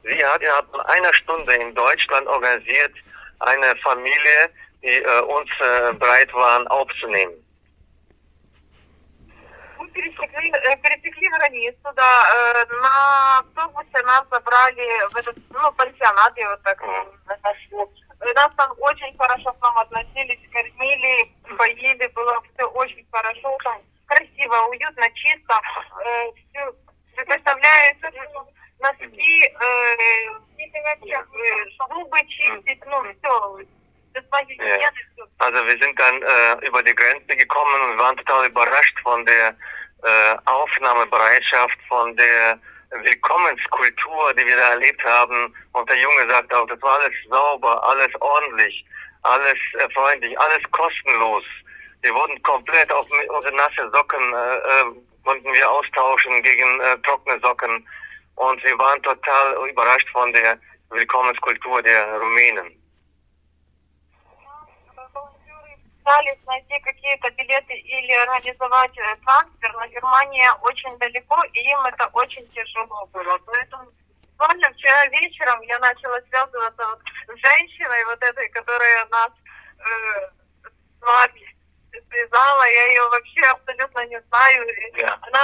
sie 0.03 0.25
hat 0.25 0.41
innerhalb 0.41 0.69
von 0.71 0.81
einer 0.81 1.13
Stunde 1.13 1.53
in 1.55 1.73
Deutschland 1.75 2.27
organisiert, 2.27 2.93
eine 3.39 3.75
Familie, 3.83 4.49
die 4.81 5.01
äh, 5.01 5.21
uns 5.21 5.49
äh, 5.59 5.93
bereit 5.93 6.33
waren 6.33 6.67
aufzunehmen. 6.67 7.33
пересекли, 9.95 10.51
пересекли 10.83 11.29
границу, 11.29 11.87
да, 11.95 12.65
на 12.81 13.39
автобусе 13.39 14.03
нас 14.03 14.23
забрали 14.29 15.09
в 15.09 15.15
этот, 15.15 15.37
ну, 15.49 15.71
пансионат, 15.71 16.37
я 16.37 16.49
вот 16.49 16.61
так 16.63 16.81
нашу. 17.27 17.91
Нас 18.35 18.51
там 18.57 18.71
очень 18.79 19.17
хорошо 19.17 19.53
к 19.53 19.61
нам 19.61 19.77
относились, 19.77 20.39
кормили, 20.51 21.31
поели, 21.57 22.07
было 22.07 22.41
все 22.41 22.65
очень 22.65 23.05
хорошо, 23.11 23.57
там 23.63 23.81
красиво, 24.39 24.55
уютно, 24.69 25.09
чисто. 25.15 25.59
Э, 26.03 26.31
все, 26.33 26.71
вы 27.17 27.25
представляете, 27.25 28.11
носки, 28.79 29.43
э, 29.43 30.29
зубы 31.89 32.19
чистить, 32.27 32.85
ну, 32.85 33.03
все. 33.03 33.65
Also 35.39 35.65
wir 35.65 35.77
sind 35.81 35.99
dann 35.99 36.21
äh, 36.21 36.67
über 36.67 36.81
die 36.83 36.95
Grenze 36.95 37.35
gekommen 37.35 37.91
und 37.91 37.99
waren 37.99 38.15
total 38.15 38.47
überrascht 38.47 38.97
von 39.03 39.25
der 39.25 39.49
äh, 40.03 40.35
Aufnahmebereitschaft, 40.45 41.77
von 41.89 42.15
der 42.15 42.57
Willkommenskultur, 42.91 44.33
die 44.35 44.45
wir 44.45 44.55
da 44.55 44.69
erlebt 44.69 45.03
haben. 45.03 45.53
Und 45.73 45.89
der 45.89 45.97
Junge 45.97 46.29
sagt 46.29 46.53
auch, 46.53 46.65
das 46.67 46.81
war 46.81 46.97
alles 46.97 47.11
sauber, 47.29 47.83
alles 47.89 48.09
ordentlich, 48.21 48.85
alles 49.23 49.59
äh, 49.79 49.89
freundlich, 49.93 50.39
alles 50.39 50.63
kostenlos. 50.71 51.43
Wir 52.02 52.14
wurden 52.14 52.42
komplett 52.42 52.92
auf 52.92 53.06
unsere 53.10 53.54
nasse 53.54 53.90
Socken, 53.92 54.34
äh, 54.34 54.56
äh, 54.56 54.84
konnten 55.24 55.52
wir 55.52 55.70
austauschen 55.70 56.42
gegen 56.42 56.80
äh, 56.80 56.96
trockene 57.02 57.38
Socken. 57.40 57.86
Und 58.36 58.64
wir 58.64 58.78
waren 58.78 59.02
total 59.02 59.68
überrascht 59.68 60.08
von 60.10 60.32
der 60.32 60.58
Willkommenskultur 60.90 61.82
der 61.82 62.18
Rumänen. 62.18 62.80
найти 66.50 66.80
какие-то 66.80 67.30
билеты 67.30 67.74
или 67.74 68.12
организовать 68.12 68.92
трансфер, 68.92 69.72
но 69.74 69.86
Германия 69.86 70.52
очень 70.62 70.98
далеко, 70.98 71.42
и 71.52 71.60
им 71.60 71.80
это 71.86 72.06
очень 72.12 72.46
тяжело 72.50 73.06
было. 73.12 73.38
Поэтому 73.46 73.86
буквально 74.36 74.72
вчера 74.72 75.06
вечером 75.06 75.60
я 75.62 75.78
начала 75.78 76.20
связываться 76.28 76.86
вот 76.88 77.00
с 77.28 77.40
женщиной 77.40 78.04
вот 78.06 78.22
этой, 78.22 78.48
которая 78.48 79.06
нас 79.06 79.30
э, 79.78 80.30
с 80.62 81.02
вами 81.02 81.49
связала, 82.09 82.63
я 82.69 82.87
ее 82.87 83.01
вообще 83.09 83.41
абсолютно 83.51 84.05
не 84.05 84.21
знаю. 84.21 84.67
И 84.69 84.99
Ja. 85.01 85.17
Она 85.21 85.39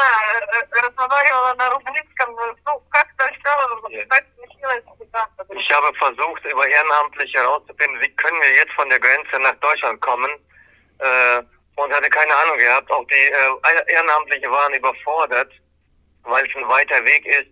э, 0.53 0.81
разговаривала 0.81 1.53
на 1.55 1.69
русском, 1.71 2.35
ну 2.65 2.83
как-то 2.89 3.27
все 3.27 3.89
Ja. 3.89 4.05
так 4.09 4.23
смешилось. 4.35 4.83
да. 5.11 5.27
Ich 5.53 5.71
habe 5.71 5.93
versucht, 5.95 6.43
über 6.45 6.67
Ehrenamtliche 6.67 7.39
herauszufinden, 7.39 7.99
wie 8.01 8.15
können 8.15 8.39
wir 8.41 8.53
jetzt 8.55 8.71
von 8.73 8.89
der 8.89 8.99
Grenze 8.99 9.39
nach 9.39 9.55
Deutschland 9.59 9.99
kommen. 10.01 10.31
Äh, 10.99 11.41
und 11.75 11.91
hatte 11.93 12.09
keine 12.09 12.35
Ahnung 12.35 12.57
gehabt. 12.57 12.91
Auch 12.91 13.05
die 13.07 13.15
äh, 13.15 13.93
Ehrenamtliche 13.93 14.49
waren 14.51 14.73
überfordert, 14.73 15.51
weil 16.23 16.45
es 16.47 16.55
ein 16.55 16.67
weiter 16.67 17.03
Weg 17.05 17.25
ist. 17.25 17.49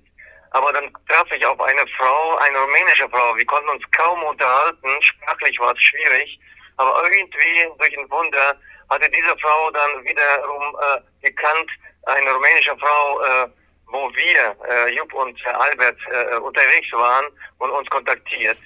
Aber 0.51 0.71
dann 0.73 0.91
traf 1.07 1.25
ich 1.31 1.45
auf 1.45 1.59
eine 1.61 1.85
Frau, 1.97 2.35
eine 2.37 2.59
rumänische 2.59 3.07
Frau. 3.09 3.35
Wir 3.35 3.45
konnten 3.45 3.69
uns 3.69 3.83
kaum 3.91 4.21
unterhalten. 4.23 5.01
Sprachlich 5.01 5.59
war 5.59 5.73
es 5.73 5.81
schwierig. 5.81 6.39
Aber 6.77 7.03
irgendwie, 7.03 7.69
durch 7.77 7.97
ein 7.97 8.09
Wunder, 8.09 8.57
hatte 8.90 9.10
diese 9.10 9.36
Frau 9.38 9.70
dann 9.70 10.04
wiederum 10.04 10.76
äh, 10.80 11.26
gekannt, 11.26 11.70
eine 12.06 12.32
rumänische 12.32 12.76
Frau, 12.78 13.20
äh, 13.22 13.48
wo 13.86 14.10
wir, 14.14 14.56
äh, 14.68 14.94
Jupp 14.94 15.12
und 15.14 15.38
Albert, 15.46 15.98
äh, 16.10 16.36
unterwegs 16.36 16.92
waren 16.92 17.26
und 17.58 17.70
uns 17.70 17.88
kontaktiert. 17.90 18.58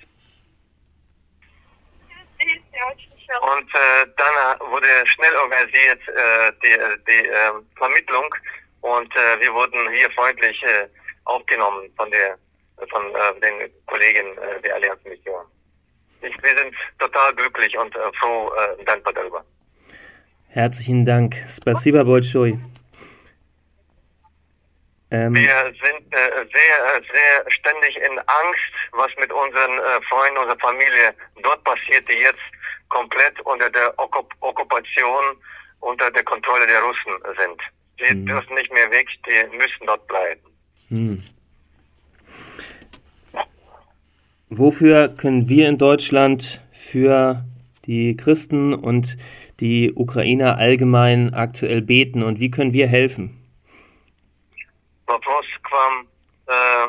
Und 3.40 3.75
äh, 3.75 4.06
dann 4.16 4.34
äh, 4.34 4.70
wurde 4.70 4.88
schnell 5.06 5.34
organisiert 5.37 6.00
äh, 6.08 6.52
die, 6.62 6.72
äh, 6.72 6.98
die 7.06 7.28
äh, 7.28 7.52
Vermittlung 7.76 8.34
und 8.80 9.14
äh, 9.16 9.40
wir 9.40 9.52
wurden 9.52 9.92
hier 9.92 10.10
freundlich 10.12 10.62
äh, 10.62 10.88
aufgenommen 11.25 11.92
von 11.96 12.10
der 12.10 12.38
von 12.90 13.14
äh, 13.14 13.40
den 13.40 13.72
Kollegen 13.87 14.38
äh, 14.38 14.60
der 14.62 14.76
Allianz 14.76 15.02
Mission. 15.04 15.44
Ich, 16.22 16.42
wir 16.42 16.56
sind 16.56 16.75
total 16.98 17.34
glücklich 17.34 17.76
und 17.76 17.94
äh, 17.96 18.12
froh 18.20 18.52
äh, 18.54 18.75
und 18.78 18.88
dankbar 18.88 19.12
darüber. 19.12 19.44
Herzlichen 20.49 21.05
Dank. 21.05 21.37
Spasiba 21.49 22.02
Bolshoi. 22.05 22.59
Ähm, 25.11 25.35
Wir 25.35 25.73
sind 25.83 26.12
äh, 26.12 26.37
sehr, 26.37 27.02
sehr 27.12 27.50
ständig 27.50 27.97
in 27.97 28.19
Angst, 28.19 28.73
was 28.93 29.09
mit 29.19 29.33
unseren 29.33 29.78
äh, 29.78 30.00
Freunden, 30.09 30.38
unserer 30.38 30.59
Familie 30.59 31.14
dort 31.43 31.62
passiert, 31.64 32.09
die 32.11 32.19
jetzt 32.19 32.40
komplett 32.88 33.40
unter 33.45 33.71
der 33.71 33.93
Okkup 33.99 34.31
Okkupation, 34.40 35.25
unter 35.81 36.11
der 36.11 36.25
Kontrolle 36.25 36.67
der 36.67 36.81
Russen 36.83 37.12
sind. 37.38 37.61
Die 38.00 38.14
Mhm. 38.14 38.26
dürfen 38.26 38.55
nicht 38.55 38.73
mehr 38.73 38.90
weg, 38.90 39.07
die 39.26 39.57
müssen 39.57 39.87
dort 39.87 40.07
bleiben. 40.07 40.40
hm. 40.88 41.23
Wofür 44.50 45.09
können 45.09 45.49
wir 45.50 45.69
in 45.69 45.76
Deutschland 45.76 46.62
für 46.73 47.45
die 47.85 48.17
Christen 48.17 48.73
und 48.73 49.19
die 49.61 49.93
Ukrainer 49.95 50.59
allgemein 50.59 51.35
aktuell 51.35 51.83
beten 51.83 52.23
und 52.23 52.38
wie 52.41 52.50
können 52.50 52.73
wir 52.73 52.87
helfen? 52.87 53.35
Вопрос 55.07 55.47
к 55.62 55.71
вам. 55.71 56.09
э, 56.49 56.87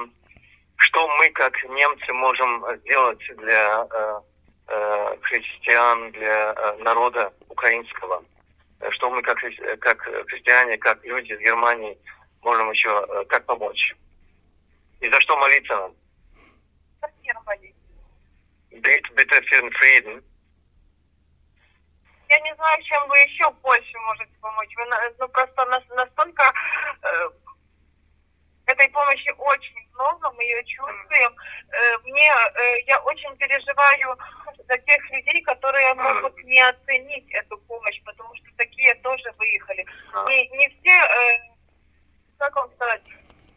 что 0.77 1.07
мы, 1.17 1.29
как 1.31 1.53
немцы, 1.63 2.13
можем 2.13 2.63
сделать 2.79 3.19
для 3.37 3.87
э, 3.91 4.19
э, 4.67 5.15
христиан, 5.21 6.11
для 6.11 6.53
э, 6.53 6.77
народа 6.83 7.33
украинского? 7.49 8.23
Э, 8.79 8.89
Что 8.91 9.09
мы, 9.09 9.21
как, 9.21 9.43
э, 9.43 9.77
как 9.77 10.01
христиане, 10.01 10.77
как 10.77 11.03
люди 11.03 11.33
из 11.33 11.39
Германии, 11.39 11.97
можем 12.41 12.71
еще 12.71 12.89
э, 12.89 13.25
как 13.25 13.45
помочь? 13.45 13.95
И 15.01 15.09
за 15.09 15.19
что 15.21 15.37
молиться 15.37 15.75
нам? 15.75 15.93
Bitte 18.71 19.43
für 19.43 19.61
den 19.61 19.71
Frieden. 19.73 20.23
Я 22.29 22.39
не 22.41 22.53
знаю, 22.55 22.83
чем 22.83 23.07
вы 23.07 23.17
еще 23.19 23.49
больше 23.51 23.97
можете 23.99 24.31
помочь. 24.41 24.69
Вы, 24.75 24.85
ну, 25.19 25.27
просто 25.29 25.65
нас- 25.65 25.87
настолько 25.89 26.43
э, 27.01 27.29
этой 28.67 28.87
помощи 28.89 29.31
очень 29.37 29.87
много, 29.93 30.31
мы 30.31 30.43
ее 30.43 30.63
чувствуем. 30.65 31.35
Э, 31.71 31.97
мне, 32.03 32.29
э, 32.31 32.79
я 32.85 32.99
очень 32.99 33.35
переживаю 33.37 34.17
за 34.67 34.77
тех 34.77 35.09
людей, 35.09 35.41
которые 35.41 35.93
могут 35.95 36.37
не 36.43 36.61
оценить 36.61 37.31
эту 37.33 37.57
помощь, 37.59 37.99
потому 38.05 38.35
что 38.35 38.45
такие 38.57 38.93
тоже 38.95 39.31
выехали. 39.37 39.85
Не, 40.27 40.47
не 40.49 40.67
все, 40.69 40.91
э, 40.91 41.39
как 42.37 42.55
вам 42.55 42.71
сказать, 42.75 43.01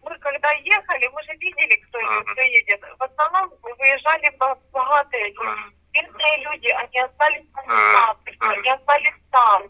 мы 0.03 0.19
когда 0.19 0.51
ехали, 0.53 1.07
мы 1.09 1.23
же 1.25 1.33
видели, 1.35 1.77
кто, 1.77 1.99
кто 2.25 2.41
едет. 2.41 2.81
В 2.99 3.03
основном 3.03 3.53
выезжали 3.63 4.31
бо- 4.39 4.59
богатые 4.73 5.29
люди. 5.29 5.77
Бедные 5.94 6.38
люди, 6.44 6.68
они 6.68 7.00
остались 7.00 7.46
на 7.54 7.62
местах, 7.64 8.18
они 8.40 8.70
остались 8.70 9.14
там. 9.32 9.64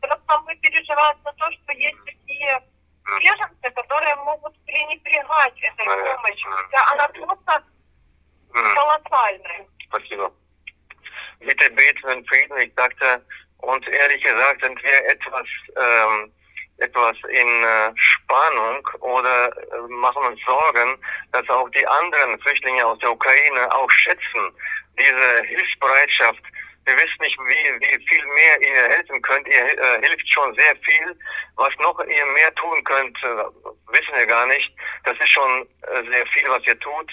Просто 0.00 0.40
мы 0.44 0.56
переживаем 0.56 1.16
за 1.24 1.32
то, 1.32 1.52
что 1.52 1.72
есть 1.72 2.04
такие 2.04 2.62
беженцы, 3.20 3.70
которые 3.74 4.16
могут 4.16 4.54
пренебрегать 4.64 5.60
этой 5.60 5.86
Мгм. 5.86 6.04
помощью. 6.16 6.50
Хотя 6.50 6.92
она 6.92 7.08
просто 7.08 7.64
Hm. 8.54 8.74
колоссальная. 8.74 9.66
Spasibo. 9.84 10.32
Bitte 11.40 11.70
beten 11.70 11.98
für 12.00 12.08
den 12.14 12.24
Frieden. 12.26 12.58
Ich 12.58 12.72
sagte, 12.76 13.24
und 13.58 13.88
ehrlich 13.88 14.22
gesagt 14.22 14.62
sind 14.62 14.82
wir 14.82 15.04
etwas, 15.06 15.46
ähm, 15.76 16.32
etwas 16.78 17.16
in 17.30 17.64
äh, 17.64 17.92
Spannung 17.96 18.86
oder 19.00 19.46
äh, 19.56 19.78
machen 19.88 20.24
uns 20.26 20.40
Sorgen, 20.46 20.98
dass 21.32 21.48
auch 21.50 21.68
die 21.70 21.86
anderen 21.86 22.38
Flüchtlinge 22.40 22.84
aus 22.86 22.98
der 23.00 23.12
Ukraine 23.12 23.72
auch 23.74 23.90
schätzen 23.90 24.52
diese 24.99 25.43
Hilfsbereitschaft. 25.47 26.43
Wir 26.85 26.95
wissen 26.95 27.21
nicht, 27.21 27.37
wie, 27.39 27.87
wie 27.87 28.07
viel 28.07 28.25
mehr 28.25 28.61
ihr 28.61 28.95
helfen 28.95 29.21
könnt. 29.21 29.47
Ihr 29.47 29.79
äh, 29.79 30.01
hilft 30.01 30.27
schon 30.33 30.53
sehr 30.55 30.75
viel. 30.83 31.17
Was 31.55 31.69
noch 31.79 31.97
ihr 31.99 32.25
mehr 32.25 32.53
tun 32.55 32.83
könnt, 32.83 33.17
äh, 33.23 33.43
wissen 33.87 34.13
wir 34.13 34.25
gar 34.25 34.45
nicht. 34.47 34.73
Das 35.05 35.13
ist 35.17 35.29
schon 35.29 35.67
äh, 35.81 36.11
sehr 36.11 36.25
viel, 36.27 36.49
was 36.49 36.61
ihr 36.67 36.77
tut. 36.79 37.11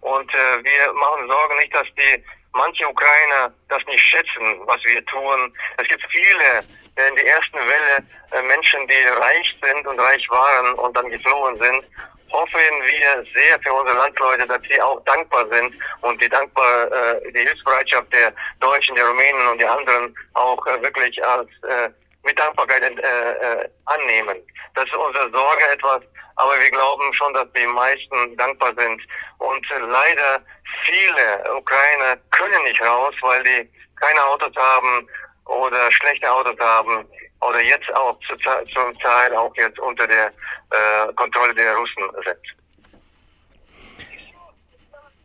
Und 0.00 0.34
äh, 0.34 0.64
wir 0.64 0.92
machen 0.94 1.28
Sorgen 1.28 1.56
nicht, 1.58 1.74
dass 1.74 1.86
die 1.96 2.24
manche 2.52 2.88
Ukrainer 2.88 3.54
das 3.68 3.84
nicht 3.86 4.02
schätzen, 4.02 4.60
was 4.66 4.82
wir 4.84 5.04
tun. 5.06 5.54
Es 5.78 5.88
gibt 5.88 6.04
viele 6.10 6.64
äh, 6.96 7.08
in 7.08 7.16
der 7.16 7.26
ersten 7.26 7.58
Welle 7.58 8.06
äh, 8.32 8.42
Menschen, 8.42 8.86
die 8.88 9.08
reich 9.20 9.56
sind 9.62 9.86
und 9.86 10.00
reich 10.00 10.28
waren 10.30 10.74
und 10.74 10.96
dann 10.96 11.08
geflohen 11.10 11.60
sind. 11.60 11.84
Hoffen 12.32 12.60
wir 12.82 13.24
sehr 13.34 13.60
für 13.62 13.72
unsere 13.72 13.98
Landsleute, 13.98 14.46
dass 14.46 14.60
sie 14.68 14.80
auch 14.80 15.02
dankbar 15.04 15.46
sind 15.50 15.74
und 16.00 16.22
die 16.22 16.28
dankbar 16.28 16.90
äh, 16.90 17.32
die 17.32 17.40
Hilfsbereitschaft 17.40 18.12
der 18.12 18.32
Deutschen, 18.60 18.94
der 18.96 19.06
Rumänen 19.06 19.46
und 19.48 19.60
der 19.60 19.70
anderen 19.70 20.14
auch 20.34 20.66
äh, 20.66 20.82
wirklich 20.82 21.24
als 21.26 21.48
äh, 21.68 21.90
mit 22.24 22.38
Dankbarkeit 22.38 22.82
äh, 22.82 23.32
äh, 23.32 23.68
annehmen. 23.86 24.38
Das 24.74 24.84
ist 24.84 24.96
unsere 24.96 25.30
Sorge 25.30 25.64
etwas, 25.72 26.00
aber 26.36 26.58
wir 26.58 26.70
glauben 26.70 27.12
schon, 27.12 27.34
dass 27.34 27.46
die 27.54 27.66
meisten 27.66 28.36
dankbar 28.36 28.72
sind. 28.78 29.02
Und 29.38 29.66
leider 29.90 30.40
viele 30.84 31.56
Ukrainer 31.56 32.16
können 32.30 32.62
nicht 32.64 32.80
raus, 32.82 33.14
weil 33.20 33.42
die 33.42 33.70
keine 34.00 34.24
Autos 34.24 34.54
haben 34.56 35.08
oder 35.46 35.90
schlechte 35.92 36.30
Autos 36.30 36.58
haben 36.58 37.06
oder 37.48 37.62
jetzt 37.62 37.92
auch 37.94 38.18
zu, 38.20 38.36
zum 38.36 38.98
Teil 38.98 39.34
auch 39.36 39.54
jetzt 39.56 39.78
unter 39.78 40.06
der 40.06 40.26
äh, 40.26 41.12
Kontrolle 41.14 41.54
der 41.54 41.74
Russen 41.76 42.04
sind. 42.24 42.38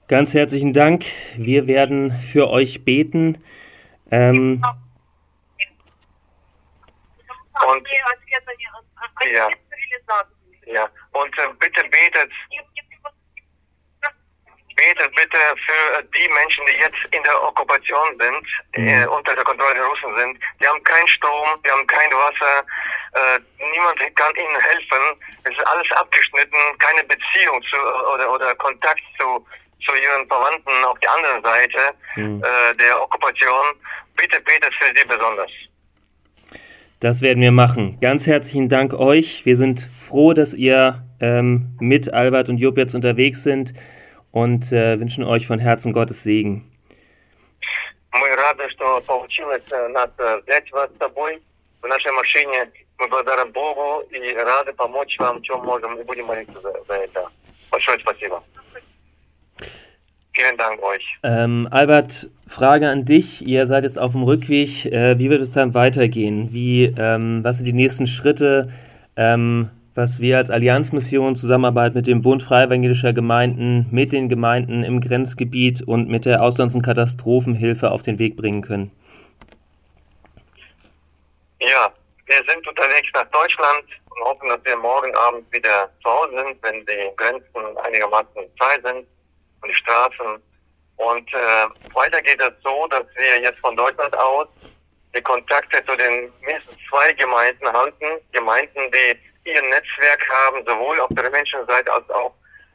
Ganz 0.08 0.34
herzlichen 0.34 0.74
Dank. 0.74 1.06
Wir 1.36 1.68
werden 1.68 2.12
für 2.12 2.50
euch 2.50 2.86
beten. 2.86 3.44
Ähm 4.10 4.64
und, 7.68 7.88
ja, 9.32 9.50
ja. 10.66 10.90
und 11.12 11.38
äh, 11.40 11.48
bitte 11.60 11.84
betet 11.84 12.32
betet 14.88 15.16
bitte 15.16 15.38
für 15.66 16.04
die 16.04 16.28
Menschen, 16.32 16.64
die 16.68 16.80
jetzt 16.80 17.04
in 17.12 17.24
der 17.24 17.44
Okkupation 17.44 18.08
sind, 18.20 18.46
äh, 18.74 19.06
unter 19.08 19.36
der 19.36 19.44
Kontrolle 19.44 19.74
der 19.76 19.86
Russen 19.86 20.16
sind. 20.16 20.40
Die 20.62 20.68
haben 20.68 20.82
keinen 20.84 21.08
Strom, 21.08 21.48
die 21.66 21.72
haben 21.72 21.86
kein 21.88 22.10
Wasser, 22.12 22.64
äh, 23.14 23.40
niemand 23.74 24.00
kann 24.16 24.34
ihnen 24.36 24.60
helfen. 24.62 25.04
Es 25.44 25.52
ist 25.52 25.68
alles 25.68 25.92
abgeschnitten, 25.92 26.60
keine 26.80 27.04
Beziehung 27.04 27.62
zu 27.64 27.78
oder 28.14 28.32
oder 28.34 28.56
Kontakt 28.56 29.02
zu 29.20 29.46
zu 29.86 29.94
ihren 29.94 30.28
Verwandten 30.28 30.84
auf 30.86 30.98
der 31.00 31.14
anderen 31.14 31.44
Seite 31.44 31.80
Mhm. 32.16 32.44
äh, 32.44 32.76
der 32.76 33.02
Okkupation. 33.02 33.66
Bitte 34.16 34.42
betet 34.42 34.74
für 34.80 34.92
sie 34.96 35.08
besonders. 35.08 35.52
Das 37.00 37.22
werden 37.22 37.42
wir 37.42 37.52
machen. 37.52 38.00
Ganz 38.02 38.26
herzlichen 38.26 38.70
Dank 38.70 38.94
euch. 38.94 39.46
Wir 39.46 39.56
sind 39.56 39.88
froh, 39.96 40.34
dass 40.34 40.56
ihr 40.56 41.04
ähm, 41.22 41.78
mit 41.80 42.12
Albert 42.12 42.50
und 42.50 42.58
Jupp 42.58 42.78
jetzt 42.80 42.96
unterwegs 42.96 43.44
sind 43.44 43.74
und 44.37 44.73
äh, 44.73 44.99
wünschen 44.99 45.25
euch 45.25 45.47
von 45.47 45.59
Herzen 45.59 45.93
Gottes 45.93 46.23
Segen. 46.23 46.69
Мы 48.15 48.29
рады, 48.37 48.69
что 48.71 49.01
получилось 49.07 49.63
э, 49.71 49.89
нас 49.89 50.11
э, 50.19 50.41
взять 50.47 50.71
вас 50.73 50.91
с 50.91 50.99
собой 50.99 51.41
в 51.81 51.87
нашей 51.87 52.13
машине. 52.13 52.71
Мы 52.99 53.09
благодарны 53.09 53.51
Богу 53.53 54.05
и 54.11 54.35
рады 54.35 54.73
помочь 54.75 55.19
вам, 55.19 55.39
в 55.39 55.43
чем 55.43 55.65
можем, 55.65 55.99
и 55.99 56.05
будем 56.05 56.27
молиться 56.27 56.61
за, 56.61 56.73
за 56.87 56.95
это. 56.95 57.29
Большое 57.71 57.99
спасибо. 58.01 58.43
Vielen 60.35 60.57
Dank 60.57 60.83
euch. 60.83 61.05
Ähm, 61.23 61.69
Albert, 61.71 62.29
Frage 62.47 62.89
an 62.89 63.05
dich. 63.05 63.43
Ihr 63.47 63.67
seid 63.67 63.85
jetzt 63.85 63.99
auf 63.99 64.13
dem 64.13 64.23
Rückweg. 64.23 64.87
Äh, 64.87 65.19
wie 65.19 65.29
wird 65.29 65.43
es 65.43 65.51
dann 65.51 65.75
weitergehen? 65.75 66.53
Wie, 66.53 66.85
ähm, 66.99 67.45
was 67.45 67.59
sind 67.59 67.67
die 67.67 67.75
nächsten 67.75 68.07
Schritte, 68.07 68.71
ähm, 69.17 69.71
was 69.98 70.20
wir 70.20 70.38
als 70.38 70.52
Allianzmission 70.52 71.36
Zusammenarbeit 71.36 71.96
mit 71.96 72.06
dem 72.06 72.22
Bund 72.22 72.44
Freievangelischer 72.44 73.14
Gemeinden, 73.14 73.88
mit 73.92 74.14
den 74.14 74.30
Gemeinden 74.30 74.84
im 74.84 75.02
Grenzgebiet 75.02 75.82
und 75.82 76.08
mit 76.08 76.26
der 76.26 76.44
Auslands- 76.44 76.76
und 76.76 76.84
Katastrophenhilfe 76.84 77.90
auf 77.90 78.04
den 78.04 78.20
Weg 78.20 78.38
bringen 78.38 78.62
können? 78.62 78.92
Ja, 81.60 81.92
wir 82.28 82.42
sind 82.48 82.68
unterwegs 82.68 83.10
nach 83.16 83.26
Deutschland 83.32 83.86
und 84.12 84.24
hoffen, 84.24 84.50
dass 84.50 84.60
wir 84.64 84.78
morgen 84.78 85.14
Abend 85.16 85.52
wieder 85.52 85.90
zu 86.04 86.12
Hause 86.12 86.46
sind, 86.46 86.58
wenn 86.62 86.86
die 86.86 87.16
Grenzen 87.16 87.78
einigermaßen 87.84 88.44
frei 88.60 88.76
sind 88.84 89.08
und 89.62 89.70
die 89.70 89.74
Straßen. 89.74 90.38
Und 90.98 91.34
äh, 91.34 91.96
weiter 91.96 92.22
geht 92.22 92.40
es 92.40 92.54
so, 92.64 92.88
dass 92.92 93.04
wir 93.16 93.42
jetzt 93.42 93.60
von 93.60 93.76
Deutschland 93.76 94.16
aus 94.16 94.48
die 95.16 95.22
Kontakte 95.22 95.84
zu 95.86 95.96
den 95.96 96.32
mindestens 96.46 96.78
zwei 96.88 97.12
Gemeinden 97.14 97.68
halten. 97.74 98.06
Gemeinden, 98.32 98.92
die 98.92 99.18
ihr 99.48 99.62
Netzwerk 99.62 100.30
haben, 100.30 100.64
sowohl 100.68 101.00
auf 101.00 101.10
der 101.12 101.26
rumänischen 101.26 101.66
Seite 101.68 101.94
als 101.94 102.10
auch 102.10 102.34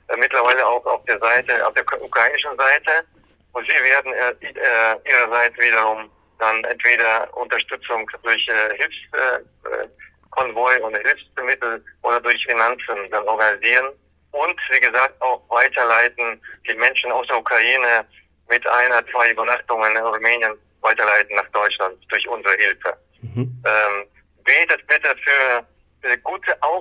äh, 0.08 0.16
mittlerweile 0.16 0.66
auch 0.66 0.84
auf 0.86 1.04
der 1.04 1.18
Seite, 1.18 1.66
auf 1.66 1.74
der 1.74 1.84
ukrainischen 2.02 2.56
Seite. 2.58 3.04
Und 3.52 3.70
sie 3.70 3.84
werden 3.84 4.12
äh, 4.12 4.30
äh, 4.46 5.10
ihrerseits 5.10 5.56
wiederum 5.58 6.10
dann 6.38 6.64
entweder 6.64 7.28
Unterstützung 7.36 8.10
durch 8.22 8.48
äh, 8.48 8.76
Hilfskonvoi 8.78 10.76
äh, 10.76 10.80
und 10.80 10.96
Hilfsmittel 10.96 11.84
oder 12.02 12.20
durch 12.20 12.44
Finanzen 12.46 13.10
dann 13.10 13.28
organisieren 13.28 13.92
und 14.32 14.56
wie 14.70 14.80
gesagt 14.80 15.20
auch 15.20 15.42
weiterleiten, 15.50 16.40
die 16.68 16.74
Menschen 16.74 17.12
aus 17.12 17.26
der 17.28 17.38
Ukraine 17.38 18.06
mit 18.48 18.66
einer, 18.66 19.06
zwei 19.12 19.30
Übernachtungen 19.30 19.94
in 19.94 20.02
Rumänien 20.02 20.54
weiterleiten 20.80 21.36
nach 21.36 21.48
Deutschland 21.50 21.96
durch 22.08 22.26
unsere 22.28 22.54
Hilfe. 22.54 22.96
Mhm. 23.20 23.62
Ähm, 23.64 24.06
eine 24.44 24.66
gute 24.66 24.78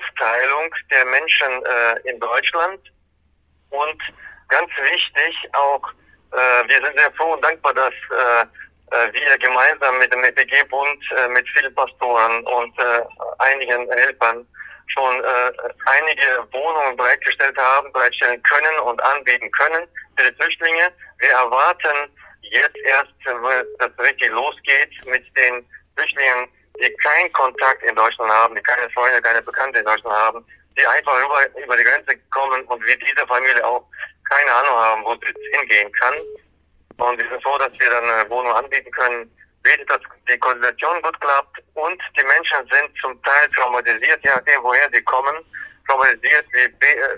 Aufteilung 0.02 0.74
der 0.92 1.06
Menschen 1.06 1.64
äh, 1.66 2.10
in 2.10 2.20
Deutschland 2.20 2.80
und 3.70 4.02
ganz 4.50 4.70
wichtig 4.78 5.36
auch, 5.54 5.82
äh, 6.34 6.68
wir 6.68 6.86
sind 6.86 6.98
sehr 6.98 7.12
froh 7.14 7.34
und 7.34 7.44
dankbar, 7.44 7.74
dass 7.74 7.94
äh, 8.12 8.42
äh 8.96 9.14
wir 9.14 9.38
gemeinsam 9.38 9.98
mit 9.98 10.14
dem 10.14 10.24
EPG-Bund, 10.24 11.04
äh, 11.18 11.28
mit 11.30 11.48
vielen 11.50 11.74
Pastoren 11.76 12.46
und 12.46 12.80
äh, 12.80 13.02
einigen 13.40 13.90
Helfern 13.92 14.48
schon 14.88 15.24
einige 15.86 16.46
Wohnungen 16.52 16.98
bereitgestellt 16.98 17.58
haben, 17.58 17.94
bereitstellen 17.94 18.44
können 18.44 18.78
und 18.80 19.02
anbieten 19.02 19.50
können 19.52 19.88
für 20.18 20.30
die 20.30 20.36
Flüchtlinge. 20.36 20.90
Wir 21.20 21.30
erwarten 21.30 22.12
jetzt 22.42 22.76
erst, 22.84 23.14
wenn 23.24 23.66
das 23.80 24.06
richtig 24.06 24.30
losgeht 24.32 24.90
mit 25.06 25.24
den 25.38 25.66
Flüchtlingen, 25.96 26.50
die 26.82 26.94
keinen 26.96 27.32
Kontakt 27.34 27.84
in 27.84 27.96
Deutschland 27.96 28.32
haben, 28.32 28.56
die 28.56 28.62
keine 28.62 28.90
Freunde, 28.92 29.22
keine 29.22 29.42
Bekannte 29.42 29.80
in 29.80 29.86
Deutschland 29.86 30.16
haben, 30.16 30.46
die 30.78 30.86
einfach 30.86 31.14
über, 31.24 31.64
über 31.64 31.78
die 31.78 31.84
Grenze 31.84 32.18
kommen 32.32 32.64
und 32.66 32.86
wie 32.86 32.96
diese 32.98 33.26
Familie 33.28 33.66
auch 33.66 33.86
keine 34.30 34.54
Ahnung 34.54 34.76
haben, 34.76 35.06
wo 35.06 35.14
sie 35.16 35.58
hingehen 35.58 35.92
kann. 35.94 36.16
Und 36.98 37.22
wir 37.22 37.30
sind 37.30 37.44
froh, 37.44 37.58
dass 37.58 37.72
wir 37.80 37.90
dann 37.90 38.10
eine 38.10 38.30
Wohnung 38.30 38.54
anbieten 38.54 38.92
können 38.92 39.30
wie 39.64 39.86
dass 39.86 40.00
die 40.30 40.38
Koordination 40.40 41.02
gut 41.02 41.20
klappt 41.22 41.62
und 41.76 42.02
die 42.18 42.26
Menschen 42.26 42.58
sind 42.72 42.90
zum 43.00 43.22
Teil 43.24 43.48
traumatisiert, 43.56 44.20
je 44.24 44.32
nachdem, 44.32 44.64
woher 44.64 44.90
sie 44.92 45.02
kommen, 45.04 45.36
traumatisiert. 45.88 46.46
Wir, 46.52 46.70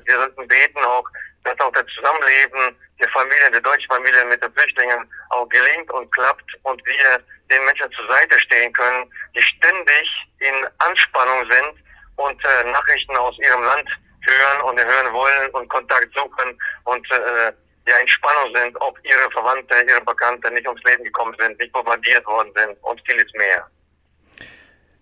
wir 0.04 0.16
sollten 0.16 0.48
beten 0.48 0.84
auch, 0.84 1.08
dass 1.44 1.60
auch 1.60 1.72
das 1.72 1.86
Zusammenleben 1.96 2.76
der 3.00 3.10
Familien, 3.10 3.52
der 3.52 3.62
deutschen 3.62 3.90
Familien 3.90 4.30
mit 4.30 4.44
den 4.44 4.52
Flüchtlingen 4.54 5.10
auch 5.30 5.48
gelingt 5.50 5.92
und 5.92 6.12
klappt 6.12 6.50
und 6.64 6.82
wir 6.86 7.20
den 7.52 7.66
Menschen 7.66 7.92
zur 7.92 8.08
Seite 8.10 8.40
stehen 8.40 8.72
können, 8.74 9.10
die 9.36 9.42
ständig 9.42 10.08
in 10.40 10.68
Anspannung 10.80 11.50
sind 11.50 11.84
und 12.16 12.40
äh, 12.46 12.72
Nachrichten 12.72 13.16
aus 13.18 13.38
ihrem 13.40 13.64
Land 13.64 13.90
hören 14.22 14.62
und 14.70 14.80
hören 14.80 15.14
wollen 15.14 15.50
und 15.52 15.68
Kontakt 15.70 16.08
suchen 16.16 16.58
und 16.86 17.12
äh, 17.12 17.52
ja 17.88 17.98
in 17.98 18.08
Spannung 18.08 18.56
sind, 18.56 18.76
ob 18.82 18.98
ihre 19.04 19.30
Verwandte, 19.32 19.76
ihre 19.88 20.02
Bekannte 20.06 20.52
nicht 20.54 20.68
ums 20.68 20.82
Leben 20.84 21.04
gekommen 21.04 21.36
sind, 21.40 21.60
nicht 21.60 21.74
bombardiert 21.74 22.26
worden 22.26 22.52
sind 22.56 22.78
und 22.82 23.02
vieles 23.06 23.32
mehr. 23.38 23.68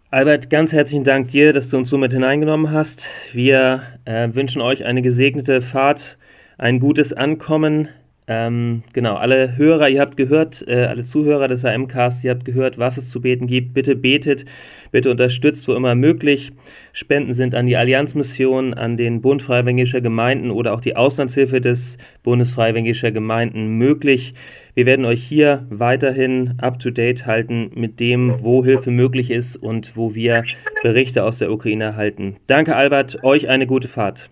Albert, 0.09 0.49
ganz 0.49 0.73
herzlichen 0.73 1.05
Dank 1.05 1.29
dir, 1.29 1.53
dass 1.53 1.69
du 1.69 1.77
uns 1.77 1.89
so 1.89 1.97
mit 1.97 2.11
hineingenommen 2.11 2.71
hast. 2.71 3.07
Wir 3.31 3.99
äh, 4.05 4.27
wünschen 4.33 4.61
euch 4.61 4.83
eine 4.83 5.01
gesegnete 5.01 5.61
Fahrt, 5.61 6.17
ein 6.61 6.79
gutes 6.79 7.11
Ankommen 7.11 7.89
ähm, 8.27 8.83
genau, 8.93 9.15
alle 9.15 9.57
Hörer, 9.57 9.89
ihr 9.89 9.99
habt 9.99 10.15
gehört, 10.15 10.63
äh, 10.65 10.85
alle 10.85 11.03
Zuhörer 11.03 11.49
des 11.49 11.65
AM-Cast, 11.65 12.23
ihr 12.23 12.31
habt 12.31 12.45
gehört, 12.45 12.77
was 12.77 12.95
es 12.95 13.09
zu 13.09 13.19
beten 13.19 13.45
gibt. 13.45 13.73
Bitte 13.73 13.95
betet, 13.95 14.45
bitte 14.91 15.11
unterstützt, 15.11 15.67
wo 15.67 15.73
immer 15.73 15.95
möglich. 15.95 16.53
Spenden 16.93 17.33
sind 17.33 17.55
an 17.55 17.65
die 17.65 17.75
Allianzmission, 17.75 18.73
an 18.73 18.95
den 18.95 19.21
Bund 19.21 19.41
Freiwilliger 19.41 19.99
Gemeinden 19.99 20.49
oder 20.49 20.73
auch 20.73 20.79
die 20.79 20.95
Auslandshilfe 20.95 21.59
des 21.59 21.97
Bundes 22.23 22.53
Freiwilliger 22.53 23.11
Gemeinden 23.11 23.77
möglich. 23.77 24.33
Wir 24.75 24.85
werden 24.85 25.03
euch 25.03 25.21
hier 25.21 25.65
weiterhin 25.69 26.53
up-to-date 26.59 27.25
halten 27.25 27.71
mit 27.75 27.99
dem, 27.99 28.41
wo 28.41 28.63
Hilfe 28.63 28.91
möglich 28.91 29.29
ist 29.29 29.57
und 29.57 29.97
wo 29.97 30.15
wir 30.15 30.45
Berichte 30.83 31.25
aus 31.25 31.39
der 31.39 31.51
Ukraine 31.51 31.83
erhalten. 31.83 32.37
Danke, 32.47 32.77
Albert. 32.77 33.23
Euch 33.23 33.49
eine 33.49 33.67
gute 33.67 33.89
Fahrt. 33.89 34.29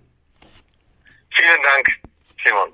Vielen 1.31 1.61
Dank, 1.63 1.98
Simon. 2.49 2.73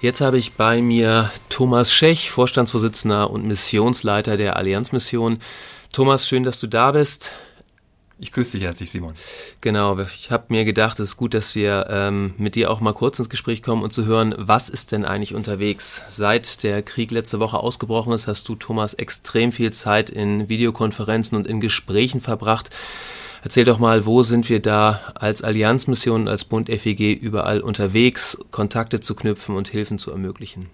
Jetzt 0.00 0.20
habe 0.20 0.38
ich 0.38 0.52
bei 0.52 0.80
mir 0.82 1.32
Thomas 1.48 1.92
Schech, 1.92 2.30
Vorstandsvorsitzender 2.30 3.30
und 3.30 3.46
Missionsleiter 3.46 4.36
der 4.36 4.56
Allianzmission. 4.56 5.40
Thomas, 5.92 6.28
schön, 6.28 6.44
dass 6.44 6.60
du 6.60 6.68
da 6.68 6.92
bist. 6.92 7.32
Ich 8.18 8.32
grüße 8.32 8.52
dich 8.56 8.64
herzlich, 8.64 8.90
Simon. 8.90 9.12
Genau, 9.60 9.98
ich 9.98 10.30
habe 10.30 10.46
mir 10.48 10.64
gedacht, 10.64 10.98
es 11.00 11.10
ist 11.10 11.16
gut, 11.18 11.34
dass 11.34 11.54
wir 11.54 11.86
ähm, 11.90 12.32
mit 12.38 12.54
dir 12.54 12.70
auch 12.70 12.80
mal 12.80 12.94
kurz 12.94 13.18
ins 13.18 13.28
Gespräch 13.28 13.62
kommen 13.62 13.82
und 13.82 13.92
zu 13.92 14.06
hören, 14.06 14.34
was 14.38 14.70
ist 14.70 14.92
denn 14.92 15.04
eigentlich 15.04 15.34
unterwegs? 15.34 16.02
Seit 16.08 16.62
der 16.62 16.82
Krieg 16.82 17.10
letzte 17.10 17.40
Woche 17.40 17.58
ausgebrochen 17.58 18.14
ist, 18.14 18.26
hast 18.26 18.48
du, 18.48 18.54
Thomas, 18.54 18.94
extrem 18.94 19.52
viel 19.52 19.70
Zeit 19.70 20.08
in 20.08 20.48
Videokonferenzen 20.48 21.36
und 21.36 21.46
in 21.46 21.60
Gesprächen 21.60 22.22
verbracht. 22.22 22.70
Erzähl 23.42 23.66
doch 23.66 23.78
mal, 23.78 24.06
wo 24.06 24.22
sind 24.22 24.48
wir 24.48 24.60
da 24.60 25.12
als 25.14 25.42
Allianzmission, 25.42 26.26
als 26.26 26.46
Bund 26.46 26.70
FEG 26.70 27.20
überall 27.20 27.60
unterwegs, 27.60 28.38
Kontakte 28.50 29.00
zu 29.00 29.14
knüpfen 29.14 29.56
und 29.56 29.68
Hilfen 29.68 29.98
zu 29.98 30.10
ermöglichen? 30.10 30.70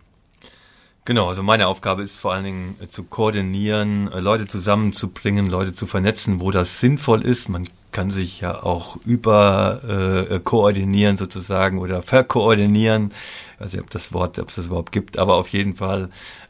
Genau, 1.04 1.28
also 1.28 1.42
meine 1.42 1.66
Aufgabe 1.66 2.02
ist 2.04 2.16
vor 2.16 2.32
allen 2.32 2.44
Dingen 2.44 2.76
äh, 2.80 2.86
zu 2.86 3.02
koordinieren, 3.02 4.10
äh, 4.12 4.20
Leute 4.20 4.46
zusammenzubringen, 4.46 5.46
Leute 5.46 5.72
zu 5.72 5.88
vernetzen, 5.88 6.38
wo 6.38 6.52
das 6.52 6.78
sinnvoll 6.78 7.22
ist. 7.22 7.48
Man 7.48 7.66
kann 7.90 8.12
sich 8.12 8.40
ja 8.40 8.62
auch 8.62 8.96
über 9.04 10.26
äh, 10.30 10.38
koordinieren 10.38 11.16
sozusagen 11.16 11.80
oder 11.80 12.02
verkoordinieren. 12.02 13.10
Ich 13.54 13.60
weiß 13.60 13.72
nicht, 13.72 13.82
ob 13.82 13.90
das 13.90 14.12
Wort, 14.12 14.38
ob 14.38 14.48
es 14.50 14.54
das 14.54 14.66
überhaupt 14.66 14.92
gibt, 14.92 15.18
aber 15.18 15.34
auf 15.34 15.48
jeden 15.48 15.74
Fall 15.74 16.08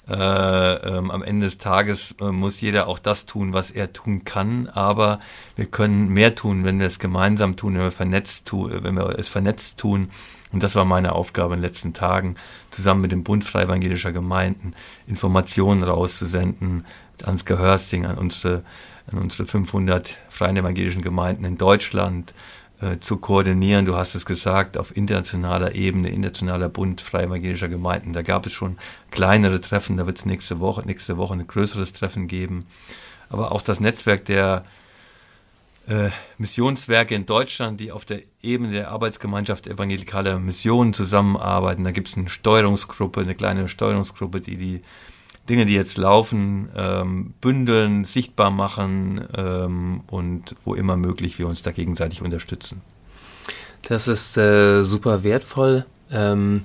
äh, 0.08 0.14
ähm, 0.14 1.10
am 1.10 1.22
Ende 1.22 1.46
des 1.46 1.58
Tages 1.58 2.14
äh, 2.20 2.32
muss 2.32 2.60
jeder 2.60 2.88
auch 2.88 2.98
das 2.98 3.24
tun, 3.24 3.52
was 3.52 3.70
er 3.70 3.92
tun 3.92 4.24
kann. 4.24 4.68
Aber 4.68 5.20
wir 5.56 5.66
können 5.66 6.08
mehr 6.08 6.34
tun, 6.34 6.64
wenn 6.64 6.80
wir 6.80 6.86
es 6.86 6.98
gemeinsam 6.98 7.56
tun, 7.56 7.74
wenn 7.74 7.82
wir 7.82 7.90
vernetzt 7.92 8.46
tun, 8.46 8.82
wenn 8.82 8.94
wir 8.96 9.18
es 9.18 9.28
vernetzt 9.28 9.78
tun. 9.78 10.10
Und 10.52 10.62
das 10.62 10.74
war 10.74 10.84
meine 10.84 11.12
Aufgabe 11.12 11.54
in 11.54 11.60
den 11.60 11.66
letzten 11.66 11.92
Tagen, 11.92 12.36
zusammen 12.70 13.00
mit 13.00 13.12
dem 13.12 13.24
Bund 13.24 13.44
Freie 13.44 13.64
Evangelischer 13.64 14.12
Gemeinden 14.12 14.74
Informationen 15.06 15.82
rauszusenden 15.82 16.84
ans 17.24 17.44
Gehörsting, 17.44 18.06
an 18.06 18.18
unsere, 18.18 18.62
an 19.10 19.18
unsere 19.18 19.46
500 19.46 20.18
freien 20.28 20.56
evangelischen 20.56 21.02
Gemeinden 21.02 21.44
in 21.44 21.58
Deutschland, 21.58 22.34
äh, 22.82 22.98
zu 22.98 23.18
koordinieren. 23.18 23.84
Du 23.84 23.96
hast 23.96 24.16
es 24.16 24.26
gesagt, 24.26 24.76
auf 24.76 24.96
internationaler 24.96 25.74
Ebene, 25.74 26.10
internationaler 26.10 26.68
Bund 26.68 27.00
freie 27.00 27.26
evangelischer 27.26 27.68
Gemeinden. 27.68 28.12
Da 28.12 28.22
gab 28.22 28.44
es 28.44 28.52
schon 28.52 28.76
kleinere 29.12 29.60
Treffen, 29.60 29.96
da 29.96 30.06
wird 30.06 30.18
es 30.18 30.26
nächste 30.26 30.58
Woche, 30.58 30.82
nächste 30.84 31.16
Woche 31.16 31.34
ein 31.34 31.46
größeres 31.46 31.92
Treffen 31.92 32.26
geben. 32.26 32.66
Aber 33.28 33.52
auch 33.52 33.62
das 33.62 33.78
Netzwerk 33.78 34.24
der 34.24 34.64
äh, 35.86 36.10
Missionswerke 36.38 37.14
in 37.14 37.24
Deutschland, 37.24 37.78
die 37.78 37.92
auf 37.92 38.04
der 38.04 38.22
Ebene 38.42 38.72
der 38.72 38.90
Arbeitsgemeinschaft 38.90 39.68
evangelikaler 39.68 40.40
Missionen 40.40 40.92
zusammenarbeiten. 40.92 41.84
Da 41.84 41.92
gibt 41.92 42.08
es 42.08 42.16
eine 42.16 42.28
Steuerungsgruppe, 42.28 43.20
eine 43.20 43.34
kleine 43.34 43.68
Steuerungsgruppe, 43.68 44.40
die 44.40 44.56
die 44.56 44.82
Dinge, 45.48 45.66
die 45.66 45.74
jetzt 45.74 45.98
laufen, 45.98 46.68
ähm, 46.76 47.34
bündeln, 47.40 48.04
sichtbar 48.04 48.50
machen 48.50 49.26
ähm, 49.36 50.02
und 50.10 50.54
wo 50.64 50.74
immer 50.74 50.96
möglich 50.96 51.38
wir 51.38 51.48
uns 51.48 51.62
da 51.62 51.72
gegenseitig 51.72 52.22
unterstützen. 52.22 52.80
Das 53.82 54.06
ist 54.06 54.36
äh, 54.36 54.82
super 54.82 55.24
wertvoll. 55.24 55.84
Ähm, 56.10 56.64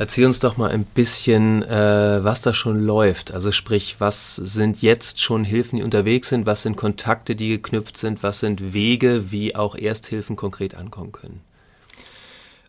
Erzähl 0.00 0.24
uns 0.24 0.38
doch 0.38 0.56
mal 0.56 0.70
ein 0.70 0.84
bisschen, 0.84 1.62
äh, 1.62 2.24
was 2.24 2.40
da 2.40 2.54
schon 2.54 2.82
läuft. 2.82 3.32
Also 3.32 3.52
sprich, 3.52 3.96
was 3.98 4.34
sind 4.34 4.80
jetzt 4.80 5.20
schon 5.20 5.44
Hilfen, 5.44 5.76
die 5.76 5.82
unterwegs 5.82 6.30
sind? 6.30 6.46
Was 6.46 6.62
sind 6.62 6.78
Kontakte, 6.78 7.36
die 7.36 7.50
geknüpft 7.50 7.98
sind? 7.98 8.22
Was 8.22 8.40
sind 8.40 8.72
Wege, 8.72 9.30
wie 9.30 9.54
auch 9.54 9.76
Ersthilfen 9.76 10.36
konkret 10.36 10.74
ankommen 10.74 11.12
können? 11.12 11.42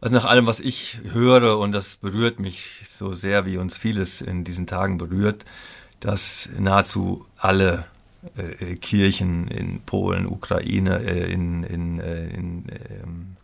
Also 0.01 0.15
nach 0.15 0.25
allem, 0.25 0.47
was 0.47 0.59
ich 0.59 0.99
höre, 1.13 1.59
und 1.59 1.71
das 1.71 1.95
berührt 1.95 2.39
mich 2.39 2.81
so 2.97 3.13
sehr, 3.13 3.45
wie 3.45 3.57
uns 3.57 3.77
vieles 3.77 4.21
in 4.21 4.43
diesen 4.43 4.65
Tagen 4.65 4.97
berührt, 4.97 5.45
dass 5.99 6.49
nahezu 6.57 7.25
alle 7.37 7.85
äh, 8.35 8.75
Kirchen 8.75 9.47
in 9.47 9.81
Polen, 9.81 10.25
Ukraine, 10.25 10.99
äh, 11.03 11.31
in, 11.31 11.63
in, 11.63 11.99
äh, 11.99 12.27
in 12.29 12.65
ähm, 12.89 13.35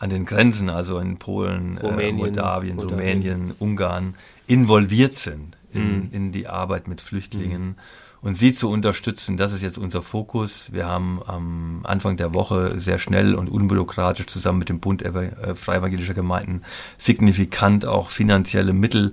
an 0.00 0.10
den 0.10 0.24
Grenzen, 0.26 0.70
also 0.70 0.98
in 0.98 1.18
Polen, 1.18 1.78
äh, 1.78 1.86
Rumänien, 1.86 2.16
Moldawien, 2.16 2.76
Moldawien, 2.76 3.00
Rumänien, 3.00 3.54
Ungarn, 3.58 4.14
involviert 4.46 5.16
sind 5.16 5.56
in, 5.72 5.96
mhm. 5.96 6.08
in 6.12 6.32
die 6.32 6.46
Arbeit 6.46 6.88
mit 6.88 7.00
Flüchtlingen. 7.00 7.62
Mhm. 7.62 7.76
Und 8.20 8.36
sie 8.36 8.52
zu 8.52 8.68
unterstützen, 8.68 9.36
das 9.36 9.52
ist 9.52 9.62
jetzt 9.62 9.78
unser 9.78 10.02
Fokus. 10.02 10.72
Wir 10.72 10.86
haben 10.86 11.20
am 11.24 11.80
Anfang 11.84 12.16
der 12.16 12.34
Woche 12.34 12.80
sehr 12.80 12.98
schnell 12.98 13.34
und 13.34 13.48
unbürokratisch 13.48 14.26
zusammen 14.26 14.58
mit 14.58 14.68
dem 14.68 14.80
Bund 14.80 15.02
äh, 15.02 15.54
Freie 15.54 15.78
Evangelischer 15.78 16.14
Gemeinden 16.14 16.62
signifikant 16.98 17.86
auch 17.86 18.10
finanzielle 18.10 18.72
Mittel 18.72 19.12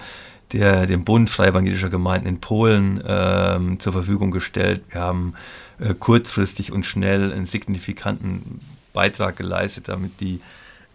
der 0.52 0.86
dem 0.86 1.04
Bund 1.06 1.30
Freie 1.30 1.50
Evangelischer 1.50 1.90
Gemeinden 1.90 2.28
in 2.28 2.40
Polen 2.40 3.02
ähm, 3.06 3.80
zur 3.80 3.94
Verfügung 3.94 4.32
gestellt. 4.32 4.82
Wir 4.90 5.02
haben 5.02 5.34
äh, 5.80 5.94
kurzfristig 5.94 6.72
und 6.72 6.86
schnell 6.86 7.32
einen 7.34 7.46
signifikanten 7.46 8.60
Beitrag 8.94 9.38
geleistet, 9.38 9.88
damit 9.88 10.20
die 10.22 10.42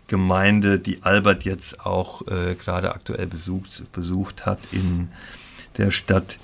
Gemeinde, 0.07 0.79
die 0.79 1.03
Albert 1.03 1.44
jetzt 1.44 1.85
auch 1.85 2.27
äh, 2.27 2.55
gerade 2.55 2.94
aktuell 2.94 3.27
besucht, 3.27 3.85
besucht 3.92 4.46
hat 4.46 4.59
in 4.73 5.09
der 5.79 5.90
Stadt 5.90 6.37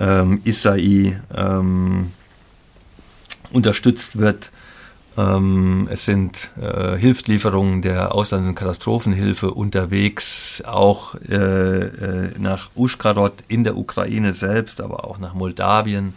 ähm, 0.00 0.40
Isai, 0.44 1.20
ähm, 1.34 2.12
unterstützt 3.52 4.18
wird. 4.18 4.50
Ähm, 5.16 5.88
es 5.90 6.06
sind 6.06 6.52
äh, 6.60 6.96
Hilfslieferungen 6.96 7.82
der 7.82 8.14
und 8.14 8.54
Katastrophenhilfe 8.54 9.50
unterwegs, 9.50 10.62
auch 10.66 11.14
äh, 11.28 11.34
äh, 11.34 12.30
nach 12.38 12.70
Uschkarod 12.74 13.34
in 13.48 13.62
der 13.64 13.76
Ukraine 13.76 14.32
selbst, 14.32 14.80
aber 14.80 15.04
auch 15.04 15.18
nach 15.18 15.34
Moldawien. 15.34 16.14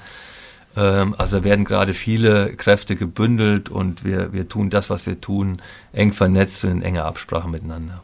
Ähm, 0.78 1.14
also 1.18 1.44
werden 1.44 1.66
gerade 1.66 1.94
viele 1.94 2.56
Kräfte 2.56 2.96
gebündelt 2.96 3.70
und 3.70 4.06
wir, 4.06 4.32
wir 4.32 4.48
tun 4.48 4.70
das, 4.70 4.90
was 4.90 5.06
wir 5.06 5.20
tun, 5.20 5.62
eng 5.92 6.14
vernetzt 6.14 6.64
und 6.64 6.72
in 6.72 6.82
enger 6.82 7.06
Absprache 7.06 7.50
miteinander. 7.50 8.02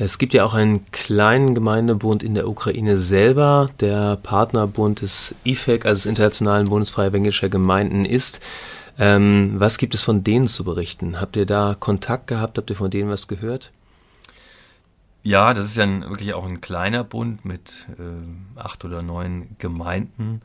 Es 0.00 0.18
gibt 0.18 0.32
ja 0.32 0.44
auch 0.44 0.54
einen 0.54 0.88
kleinen 0.92 1.56
Gemeindebund 1.56 2.22
in 2.22 2.34
der 2.34 2.46
Ukraine 2.46 2.98
selber. 2.98 3.68
Der 3.80 4.16
Partnerbund 4.16 5.00
des 5.00 5.34
IFEC, 5.44 5.86
also 5.86 6.02
des 6.02 6.06
Internationalen 6.06 6.68
Bundes 6.68 6.92
Evangelischer 6.92 7.48
Gemeinden, 7.48 8.04
ist. 8.04 8.40
Ähm, 8.96 9.54
was 9.56 9.76
gibt 9.76 9.96
es 9.96 10.02
von 10.02 10.22
denen 10.22 10.46
zu 10.46 10.62
berichten? 10.62 11.20
Habt 11.20 11.36
ihr 11.36 11.46
da 11.46 11.74
Kontakt 11.78 12.28
gehabt? 12.28 12.58
Habt 12.58 12.70
ihr 12.70 12.76
von 12.76 12.92
denen 12.92 13.10
was 13.10 13.26
gehört? 13.26 13.72
Ja, 15.24 15.52
das 15.52 15.66
ist 15.66 15.76
ja 15.76 15.82
ein, 15.82 16.02
wirklich 16.02 16.32
auch 16.32 16.46
ein 16.46 16.60
kleiner 16.60 17.02
Bund 17.02 17.44
mit 17.44 17.88
äh, 17.98 18.58
acht 18.58 18.84
oder 18.84 19.02
neun 19.02 19.48
Gemeinden. 19.58 20.42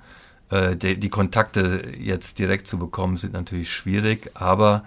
Äh, 0.50 0.76
die, 0.76 1.00
die, 1.00 1.10
Kontakte 1.10 1.84
jetzt 1.96 2.39
direkt 2.39 2.68
zu 2.68 2.80
bekommen, 2.80 3.18
sind 3.18 3.34
natürlich 3.34 3.72
schwierig, 3.72 4.32
aber 4.34 4.84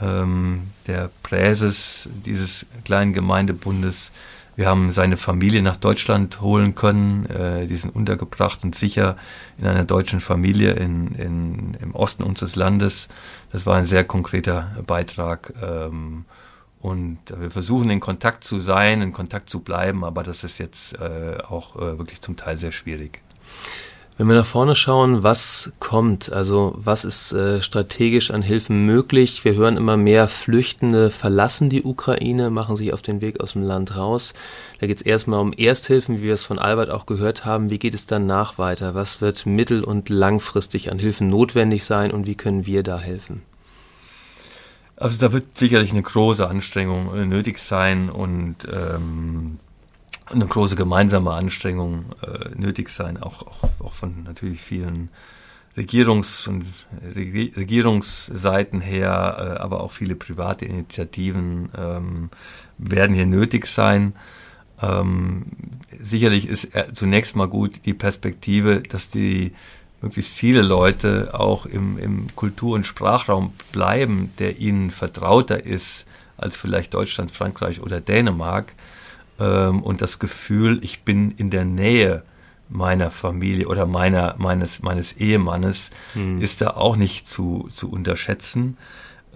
ähm, 0.00 0.70
der 0.86 1.10
Präses 1.22 2.08
dieses 2.24 2.66
kleinen 2.84 3.12
Gemeindebundes, 3.12 4.12
wir 4.56 4.66
haben 4.66 4.92
seine 4.92 5.16
Familie 5.16 5.62
nach 5.62 5.76
Deutschland 5.76 6.40
holen 6.40 6.74
können. 6.74 7.26
Äh, 7.26 7.66
die 7.66 7.76
sind 7.76 7.94
untergebracht 7.94 8.62
und 8.62 8.74
sicher 8.74 9.16
in 9.58 9.66
einer 9.66 9.84
deutschen 9.84 10.20
Familie 10.20 10.72
in, 10.72 11.08
in, 11.14 11.74
im 11.80 11.94
Osten 11.94 12.22
unseres 12.22 12.54
Landes. 12.54 13.08
Das 13.50 13.66
war 13.66 13.76
ein 13.76 13.86
sehr 13.86 14.04
konkreter 14.04 14.82
Beitrag. 14.86 15.52
Ähm, 15.60 16.24
und 16.80 17.18
wir 17.36 17.50
versuchen 17.50 17.90
in 17.90 17.98
Kontakt 17.98 18.44
zu 18.44 18.60
sein, 18.60 19.00
in 19.00 19.12
Kontakt 19.12 19.48
zu 19.48 19.60
bleiben, 19.60 20.04
aber 20.04 20.22
das 20.22 20.44
ist 20.44 20.58
jetzt 20.58 20.98
äh, 20.98 21.38
auch 21.48 21.76
äh, 21.76 21.98
wirklich 21.98 22.20
zum 22.20 22.36
Teil 22.36 22.58
sehr 22.58 22.72
schwierig. 22.72 23.22
Wenn 24.16 24.28
wir 24.28 24.36
nach 24.36 24.46
vorne 24.46 24.76
schauen, 24.76 25.24
was 25.24 25.72
kommt, 25.80 26.32
also 26.32 26.72
was 26.76 27.04
ist 27.04 27.32
äh, 27.32 27.60
strategisch 27.60 28.30
an 28.30 28.42
Hilfen 28.42 28.86
möglich? 28.86 29.44
Wir 29.44 29.56
hören 29.56 29.76
immer 29.76 29.96
mehr 29.96 30.28
Flüchtende 30.28 31.10
verlassen 31.10 31.68
die 31.68 31.82
Ukraine, 31.82 32.50
machen 32.50 32.76
sich 32.76 32.92
auf 32.92 33.02
den 33.02 33.20
Weg 33.20 33.40
aus 33.40 33.54
dem 33.54 33.62
Land 33.62 33.96
raus. 33.96 34.32
Da 34.78 34.86
geht 34.86 34.98
es 34.98 35.02
erstmal 35.02 35.40
um 35.40 35.52
Ersthilfen, 35.52 36.18
wie 36.18 36.26
wir 36.26 36.34
es 36.34 36.44
von 36.44 36.60
Albert 36.60 36.90
auch 36.90 37.06
gehört 37.06 37.44
haben. 37.44 37.70
Wie 37.70 37.80
geht 37.80 37.94
es 37.94 38.06
danach 38.06 38.56
weiter? 38.56 38.94
Was 38.94 39.20
wird 39.20 39.46
mittel- 39.46 39.82
und 39.82 40.08
langfristig 40.08 40.92
an 40.92 41.00
Hilfen 41.00 41.28
notwendig 41.28 41.84
sein 41.84 42.12
und 42.12 42.28
wie 42.28 42.36
können 42.36 42.66
wir 42.66 42.84
da 42.84 43.00
helfen? 43.00 43.42
Also 44.94 45.18
da 45.18 45.32
wird 45.32 45.58
sicherlich 45.58 45.90
eine 45.90 46.02
große 46.02 46.46
Anstrengung 46.46 47.28
nötig 47.28 47.58
sein 47.58 48.10
und 48.10 48.58
ähm, 48.72 49.58
eine 50.26 50.46
große 50.46 50.76
gemeinsame 50.76 51.32
Anstrengung 51.32 52.06
äh, 52.22 52.50
nötig 52.56 52.90
sein, 52.90 53.22
auch, 53.22 53.42
auch, 53.42 53.68
auch 53.80 53.94
von 53.94 54.22
natürlich 54.24 54.60
vielen 54.60 55.10
Regierungs- 55.76 56.48
und 56.48 56.66
Regierungsseiten 57.14 58.80
her, 58.80 59.36
äh, 59.38 59.60
aber 59.60 59.80
auch 59.80 59.90
viele 59.90 60.14
private 60.14 60.64
Initiativen 60.64 61.68
ähm, 61.76 62.30
werden 62.78 63.14
hier 63.14 63.26
nötig 63.26 63.66
sein. 63.66 64.14
Ähm, 64.80 65.46
sicherlich 65.90 66.48
ist 66.48 66.74
äh, 66.74 66.92
zunächst 66.92 67.36
mal 67.36 67.48
gut 67.48 67.86
die 67.86 67.94
Perspektive, 67.94 68.82
dass 68.82 69.08
die 69.08 69.52
möglichst 70.00 70.34
viele 70.34 70.62
Leute 70.62 71.30
auch 71.32 71.66
im, 71.66 71.98
im 71.98 72.34
Kultur- 72.36 72.74
und 72.74 72.86
Sprachraum 72.86 73.52
bleiben, 73.72 74.32
der 74.38 74.58
ihnen 74.58 74.90
vertrauter 74.90 75.64
ist 75.64 76.06
als 76.36 76.56
vielleicht 76.56 76.94
Deutschland, 76.94 77.30
Frankreich 77.30 77.80
oder 77.80 78.00
Dänemark 78.00 78.74
ähm, 79.38 79.82
und 79.82 80.00
das 80.00 80.18
Gefühl, 80.18 80.78
ich 80.82 81.02
bin 81.02 81.30
in 81.32 81.50
der 81.50 81.64
Nähe 81.64 82.22
meiner 82.68 83.10
Familie 83.10 83.68
oder 83.68 83.86
meiner, 83.86 84.34
meines, 84.38 84.82
meines 84.82 85.12
Ehemannes, 85.12 85.90
hm. 86.14 86.38
ist 86.38 86.60
da 86.60 86.70
auch 86.70 86.96
nicht 86.96 87.28
zu, 87.28 87.68
zu 87.72 87.90
unterschätzen. 87.90 88.76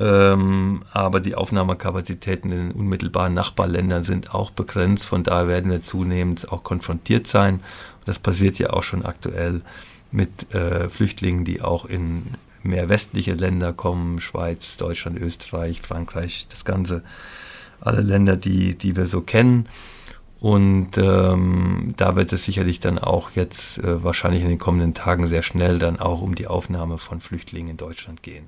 Ähm, 0.01 0.85
aber 0.93 1.21
die 1.21 1.35
Aufnahmekapazitäten 1.35 2.53
in 2.53 2.69
den 2.69 2.73
unmittelbaren 2.73 3.35
Nachbarländern 3.35 4.05
sind 4.05 4.35
auch 4.35 4.51
begrenzt. 4.51 5.07
Von 5.07 5.25
daher 5.25 5.49
werden 5.49 5.71
wir 5.71 5.83
zunehmend 5.83 6.53
auch 6.53 6.63
konfrontiert 6.63 7.27
sein. 7.27 7.55
Und 7.55 8.09
das 8.09 8.19
passiert 8.19 8.59
ja 8.59 8.71
auch 8.71 8.85
schon 8.85 9.05
aktuell 9.05 9.63
mit 10.13 10.55
äh, 10.55 10.89
Flüchtlingen, 10.89 11.45
die 11.45 11.63
auch 11.63 11.85
in 11.85 12.35
mehr 12.63 12.89
westliche 12.89 13.35
Länder 13.35 13.73
kommen, 13.73 14.21
Schweiz, 14.21 14.77
Deutschland, 14.77 15.19
Österreich, 15.19 15.83
Frankreich, 15.83 16.47
das 16.49 16.65
Ganze 16.65 17.03
alle 17.81 18.03
Länder, 18.03 18.37
die, 18.37 18.77
die 18.77 18.97
wir 18.97 19.07
so 19.07 19.21
kennen. 19.21 19.69
Und 20.41 20.97
ähm, 20.99 21.95
da 21.97 22.14
wird 22.14 22.33
es 22.33 22.45
sicherlich 22.45 22.79
dann 22.79 22.99
auch 22.99 23.33
jetzt 23.33 23.79
äh, 23.79 24.05
wahrscheinlich 24.05 24.43
in 24.43 24.49
den 24.49 24.59
kommenden 24.59 24.95
Tagen 24.95 25.27
sehr 25.27 25.43
schnell 25.43 25.79
dann 25.79 25.99
auch 25.99 26.21
um 26.21 26.37
die 26.37 26.47
Aufnahme 26.47 26.99
von 26.99 27.21
Flüchtlingen 27.21 27.73
in 27.73 27.77
Deutschland 27.77 28.23
gehen. 28.23 28.47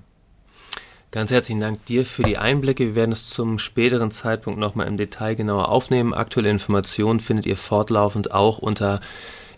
Ganz 1.10 1.32
herzlichen 1.32 1.60
Dank 1.60 1.84
dir 1.86 2.06
für 2.06 2.22
die 2.22 2.38
Einblicke. 2.38 2.86
Wir 2.86 2.94
werden 2.94 3.10
es 3.10 3.28
zum 3.28 3.58
späteren 3.58 4.12
Zeitpunkt 4.12 4.60
nochmal 4.60 4.86
im 4.86 4.96
Detail 4.96 5.34
genauer 5.34 5.68
aufnehmen. 5.68 6.14
Aktuelle 6.14 6.50
Informationen 6.50 7.18
findet 7.18 7.46
ihr 7.46 7.56
fortlaufend 7.56 8.30
auch 8.30 8.58
unter 8.58 9.00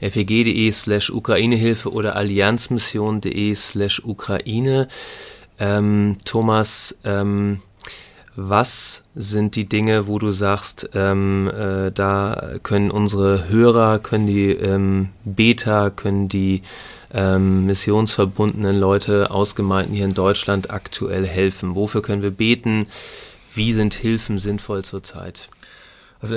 feg.de 0.00 0.72
slash 0.72 1.10
Ukrainehilfe 1.10 1.92
oder 1.92 2.16
allianzmission.de 2.16 3.54
slash 3.54 4.02
Ukraine. 4.02 4.88
Ähm, 5.58 6.16
Thomas, 6.24 6.96
ähm, 7.04 7.60
was 8.34 9.02
sind 9.14 9.56
die 9.56 9.68
Dinge, 9.68 10.06
wo 10.06 10.18
du 10.18 10.32
sagst, 10.32 10.90
ähm, 10.94 11.50
äh, 11.50 11.90
da 11.92 12.54
können 12.62 12.90
unsere 12.90 13.48
Hörer, 13.48 13.98
können 13.98 14.26
die 14.26 14.50
ähm, 14.50 15.10
Beta, 15.24 15.90
können 15.90 16.28
die 16.28 16.62
ähm, 17.12 17.66
missionsverbundenen 17.66 18.78
Leute 18.78 19.30
aus 19.30 19.54
Gemeinden 19.54 19.94
hier 19.94 20.06
in 20.06 20.14
Deutschland 20.14 20.70
aktuell 20.70 21.26
helfen? 21.26 21.74
Wofür 21.74 22.00
können 22.00 22.22
wir 22.22 22.30
beten? 22.30 22.86
Wie 23.54 23.74
sind 23.74 23.94
Hilfen 23.94 24.38
sinnvoll 24.38 24.82
zurzeit? 24.82 25.50
Also 26.20 26.34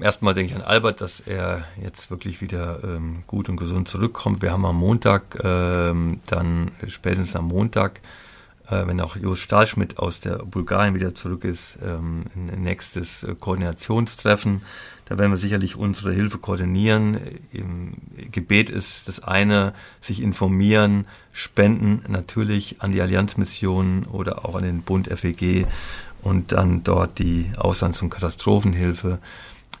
erstmal 0.00 0.34
denke 0.34 0.52
ich 0.52 0.56
an 0.56 0.62
Albert, 0.62 1.00
dass 1.00 1.20
er 1.20 1.64
jetzt 1.82 2.10
wirklich 2.10 2.40
wieder 2.40 2.82
ähm, 2.84 3.24
gut 3.26 3.48
und 3.48 3.56
gesund 3.56 3.88
zurückkommt. 3.88 4.40
Wir 4.40 4.52
haben 4.52 4.64
am 4.64 4.76
Montag, 4.76 5.38
ähm, 5.42 6.20
dann 6.26 6.70
spätestens 6.86 7.36
am 7.36 7.48
Montag, 7.48 8.00
wenn 8.86 9.00
auch 9.00 9.16
Jos 9.16 9.38
Stahlschmidt 9.38 9.98
aus 9.98 10.20
der 10.20 10.38
Bulgarien 10.38 10.94
wieder 10.94 11.14
zurück 11.14 11.44
ist, 11.44 11.78
ähm, 11.84 12.24
ein 12.34 12.62
nächstes 12.62 13.22
äh, 13.22 13.34
Koordinationstreffen. 13.34 14.62
Da 15.04 15.18
werden 15.18 15.32
wir 15.32 15.36
sicherlich 15.36 15.76
unsere 15.76 16.12
Hilfe 16.12 16.38
koordinieren. 16.38 17.18
Im 17.52 17.94
Gebet 18.30 18.70
ist 18.70 19.08
das 19.08 19.20
eine, 19.20 19.74
sich 20.00 20.22
informieren, 20.22 21.06
spenden 21.32 22.02
natürlich 22.08 22.80
an 22.80 22.92
die 22.92 23.00
Allianzmission 23.00 24.04
oder 24.04 24.44
auch 24.44 24.54
an 24.54 24.62
den 24.62 24.82
Bund 24.82 25.08
FEG 25.08 25.66
und 26.22 26.52
dann 26.52 26.82
dort 26.84 27.18
die 27.18 27.50
Auslands- 27.56 28.00
und 28.00 28.10
Katastrophenhilfe 28.10 29.18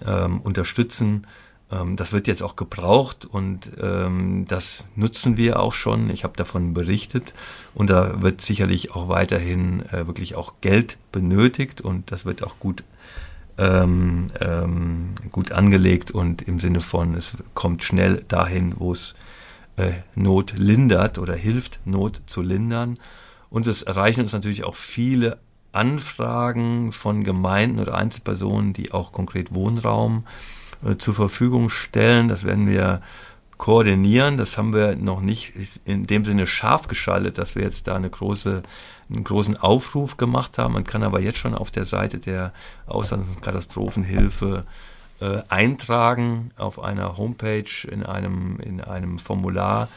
ähm, 0.06 0.40
unterstützen. 0.40 1.26
Ähm, 1.72 1.96
das 1.96 2.12
wird 2.12 2.26
jetzt 2.26 2.42
auch 2.42 2.56
gebraucht 2.56 3.24
und 3.24 3.70
ähm, 3.80 4.44
das 4.46 4.86
nutzen 4.94 5.36
wir 5.36 5.60
auch 5.60 5.72
schon. 5.72 6.10
Ich 6.10 6.24
habe 6.24 6.36
davon 6.36 6.74
berichtet 6.74 7.32
und 7.74 7.90
da 7.90 8.22
wird 8.22 8.40
sicherlich 8.40 8.92
auch 8.92 9.08
weiterhin 9.08 9.80
äh, 9.86 10.06
wirklich 10.06 10.34
auch 10.34 10.54
Geld 10.60 10.98
benötigt 11.10 11.80
und 11.80 12.10
das 12.12 12.24
wird 12.24 12.42
auch 12.42 12.58
gut 12.58 12.84
ähm, 13.58 14.30
ähm, 14.40 15.14
gut 15.30 15.52
angelegt 15.52 16.10
und 16.10 16.42
im 16.42 16.58
Sinne 16.58 16.80
von, 16.80 17.14
es 17.14 17.36
kommt 17.52 17.84
schnell 17.84 18.24
dahin, 18.26 18.74
wo 18.78 18.92
es 18.92 19.14
äh, 19.76 19.92
Not 20.14 20.54
lindert 20.56 21.18
oder 21.18 21.34
hilft, 21.34 21.80
Not 21.84 22.22
zu 22.26 22.40
lindern. 22.40 22.98
Und 23.50 23.66
es 23.66 23.82
erreichen 23.82 24.20
uns 24.20 24.32
natürlich 24.32 24.64
auch 24.64 24.74
viele 24.74 25.38
Anfragen 25.72 26.92
von 26.92 27.24
Gemeinden 27.24 27.78
oder 27.78 27.94
Einzelpersonen, 27.94 28.72
die 28.72 28.92
auch 28.92 29.12
konkret 29.12 29.52
Wohnraum 29.54 30.24
äh, 30.24 30.61
zur 30.98 31.14
Verfügung 31.14 31.70
stellen. 31.70 32.28
Das 32.28 32.44
werden 32.44 32.66
wir 32.66 33.00
koordinieren. 33.62 34.38
Das 34.38 34.58
haben 34.58 34.74
wir 34.74 34.96
noch 34.96 35.20
nicht 35.20 35.52
in 35.84 36.04
dem 36.04 36.24
Sinne 36.24 36.48
scharf 36.48 36.88
geschaltet, 36.88 37.38
dass 37.38 37.54
wir 37.54 37.62
jetzt 37.62 37.86
da 37.86 37.94
eine 37.94 38.10
große, 38.10 38.64
einen 39.08 39.22
großen 39.22 39.56
Aufruf 39.56 40.16
gemacht 40.16 40.58
haben. 40.58 40.74
Man 40.74 40.82
kann 40.82 41.04
aber 41.04 41.20
jetzt 41.20 41.38
schon 41.38 41.54
auf 41.54 41.70
der 41.70 41.84
Seite 41.84 42.18
der 42.18 42.52
Auslands- 42.88 43.28
und 43.28 43.40
Katastrophenhilfe 43.40 44.64
äh, 45.20 45.42
eintragen 45.48 46.50
auf 46.56 46.80
einer 46.80 47.16
Homepage 47.16 47.86
in 47.88 48.02
einem, 48.02 48.58
in 48.58 48.80
einem 48.80 49.20
Formular, 49.20 49.88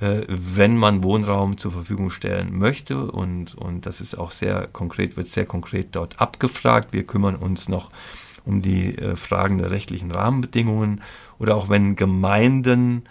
äh, 0.00 0.20
wenn 0.28 0.76
man 0.76 1.02
Wohnraum 1.02 1.58
zur 1.58 1.72
Verfügung 1.72 2.10
stellen 2.10 2.56
möchte. 2.56 3.10
Und, 3.10 3.56
und 3.56 3.84
das 3.84 4.00
ist 4.00 4.16
auch 4.16 4.30
sehr 4.30 4.68
konkret, 4.68 5.16
wird 5.16 5.32
sehr 5.32 5.46
konkret 5.46 5.88
dort 5.96 6.20
abgefragt. 6.20 6.92
Wir 6.92 7.04
kümmern 7.04 7.34
uns 7.34 7.68
noch 7.68 7.86
um 7.86 8.27
die 8.48 8.96
äh, 8.96 9.16
Fragen 9.16 9.58
der 9.58 9.70
rechtlichen 9.70 10.10
Rahmenbedingungen 10.10 11.02
oder 11.38 11.56
auch 11.56 11.68
wenn 11.68 11.96
Gemeinden 11.96 13.04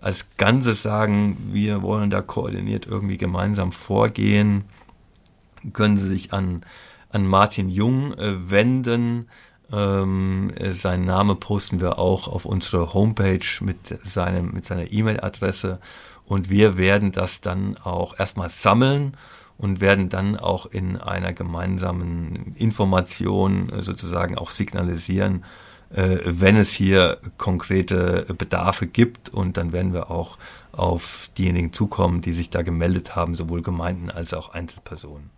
als 0.00 0.26
Ganzes 0.36 0.82
sagen, 0.82 1.36
wir 1.52 1.82
wollen 1.82 2.10
da 2.10 2.22
koordiniert 2.22 2.86
irgendwie 2.86 3.16
gemeinsam 3.16 3.72
vorgehen, 3.72 4.64
können 5.72 5.96
sie 5.96 6.08
sich 6.08 6.32
an, 6.32 6.64
an 7.10 7.26
Martin 7.26 7.68
Jung 7.68 8.12
äh, 8.14 8.50
wenden. 8.50 9.28
Ähm, 9.72 10.52
äh, 10.58 10.96
Name 10.98 11.34
posten 11.34 11.80
wir 11.80 11.98
auch 11.98 12.28
auf 12.28 12.44
unsere 12.44 12.94
Homepage 12.94 13.46
mit 13.62 13.78
seinem, 14.04 14.52
mit 14.52 14.64
seiner 14.64 14.92
E-Mail-Adresse 14.92 15.80
und 16.24 16.50
wir 16.50 16.76
werden 16.76 17.10
das 17.10 17.40
dann 17.40 17.76
auch 17.78 18.18
erstmal 18.18 18.50
sammeln 18.50 19.16
und 19.58 19.80
werden 19.80 20.08
dann 20.08 20.36
auch 20.36 20.66
in 20.66 20.96
einer 20.96 21.32
gemeinsamen 21.32 22.54
Information 22.56 23.70
äh, 23.70 23.82
sozusagen 23.82 24.36
auch 24.36 24.50
signalisieren, 24.50 25.44
äh, 25.90 26.18
wenn 26.24 26.56
es 26.56 26.72
hier 26.72 27.18
konkrete 27.38 28.26
Bedarfe 28.36 28.86
gibt 28.86 29.28
und 29.28 29.56
dann 29.56 29.72
werden 29.72 29.92
wir 29.92 30.10
auch 30.10 30.38
auf 30.72 31.30
diejenigen 31.38 31.72
zukommen, 31.72 32.20
die 32.20 32.32
sich 32.32 32.50
da 32.50 32.62
gemeldet 32.62 33.16
haben, 33.16 33.34
sowohl 33.34 33.62
Gemeinden 33.62 34.10
als 34.10 34.34
auch 34.34 34.50
Einzelpersonen. 34.50 35.30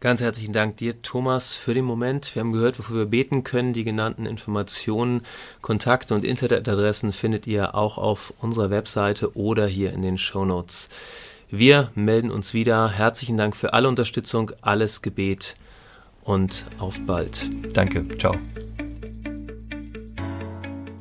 Ganz 0.00 0.20
herzlichen 0.20 0.52
Dank 0.52 0.76
dir, 0.76 1.00
Thomas, 1.00 1.54
für 1.54 1.72
den 1.72 1.86
Moment. 1.86 2.34
Wir 2.34 2.40
haben 2.40 2.52
gehört, 2.52 2.78
wofür 2.78 2.98
wir 2.98 3.06
beten 3.06 3.44
können. 3.44 3.72
Die 3.72 3.82
genannten 3.82 4.26
Informationen, 4.26 5.22
Kontakte 5.62 6.14
und 6.14 6.22
Internetadressen 6.22 7.14
findet 7.14 7.46
ihr 7.46 7.74
auch 7.74 7.96
auf 7.96 8.34
unserer 8.38 8.68
Webseite 8.68 9.34
oder 9.36 9.66
hier 9.66 9.94
in 9.94 10.02
den 10.02 10.18
Show 10.18 10.44
Notes. 10.44 10.88
Wir 11.48 11.90
melden 11.94 12.32
uns 12.32 12.54
wieder. 12.54 12.90
Herzlichen 12.90 13.36
Dank 13.36 13.54
für 13.54 13.72
alle 13.72 13.88
Unterstützung, 13.88 14.50
alles 14.62 15.00
Gebet 15.00 15.56
und 16.24 16.64
auf 16.78 16.98
bald. 17.06 17.48
Danke, 17.72 18.06
ciao. 18.18 18.34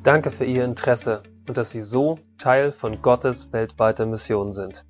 Danke 0.03 0.29
für 0.29 0.45
Ihr 0.45 0.63
Interesse 0.63 1.23
und 1.47 1.57
dass 1.57 1.71
Sie 1.71 1.81
so 1.81 2.19
Teil 2.37 2.71
von 2.71 3.01
Gottes 3.01 3.51
weltweiter 3.53 4.05
Mission 4.05 4.53
sind. 4.53 4.85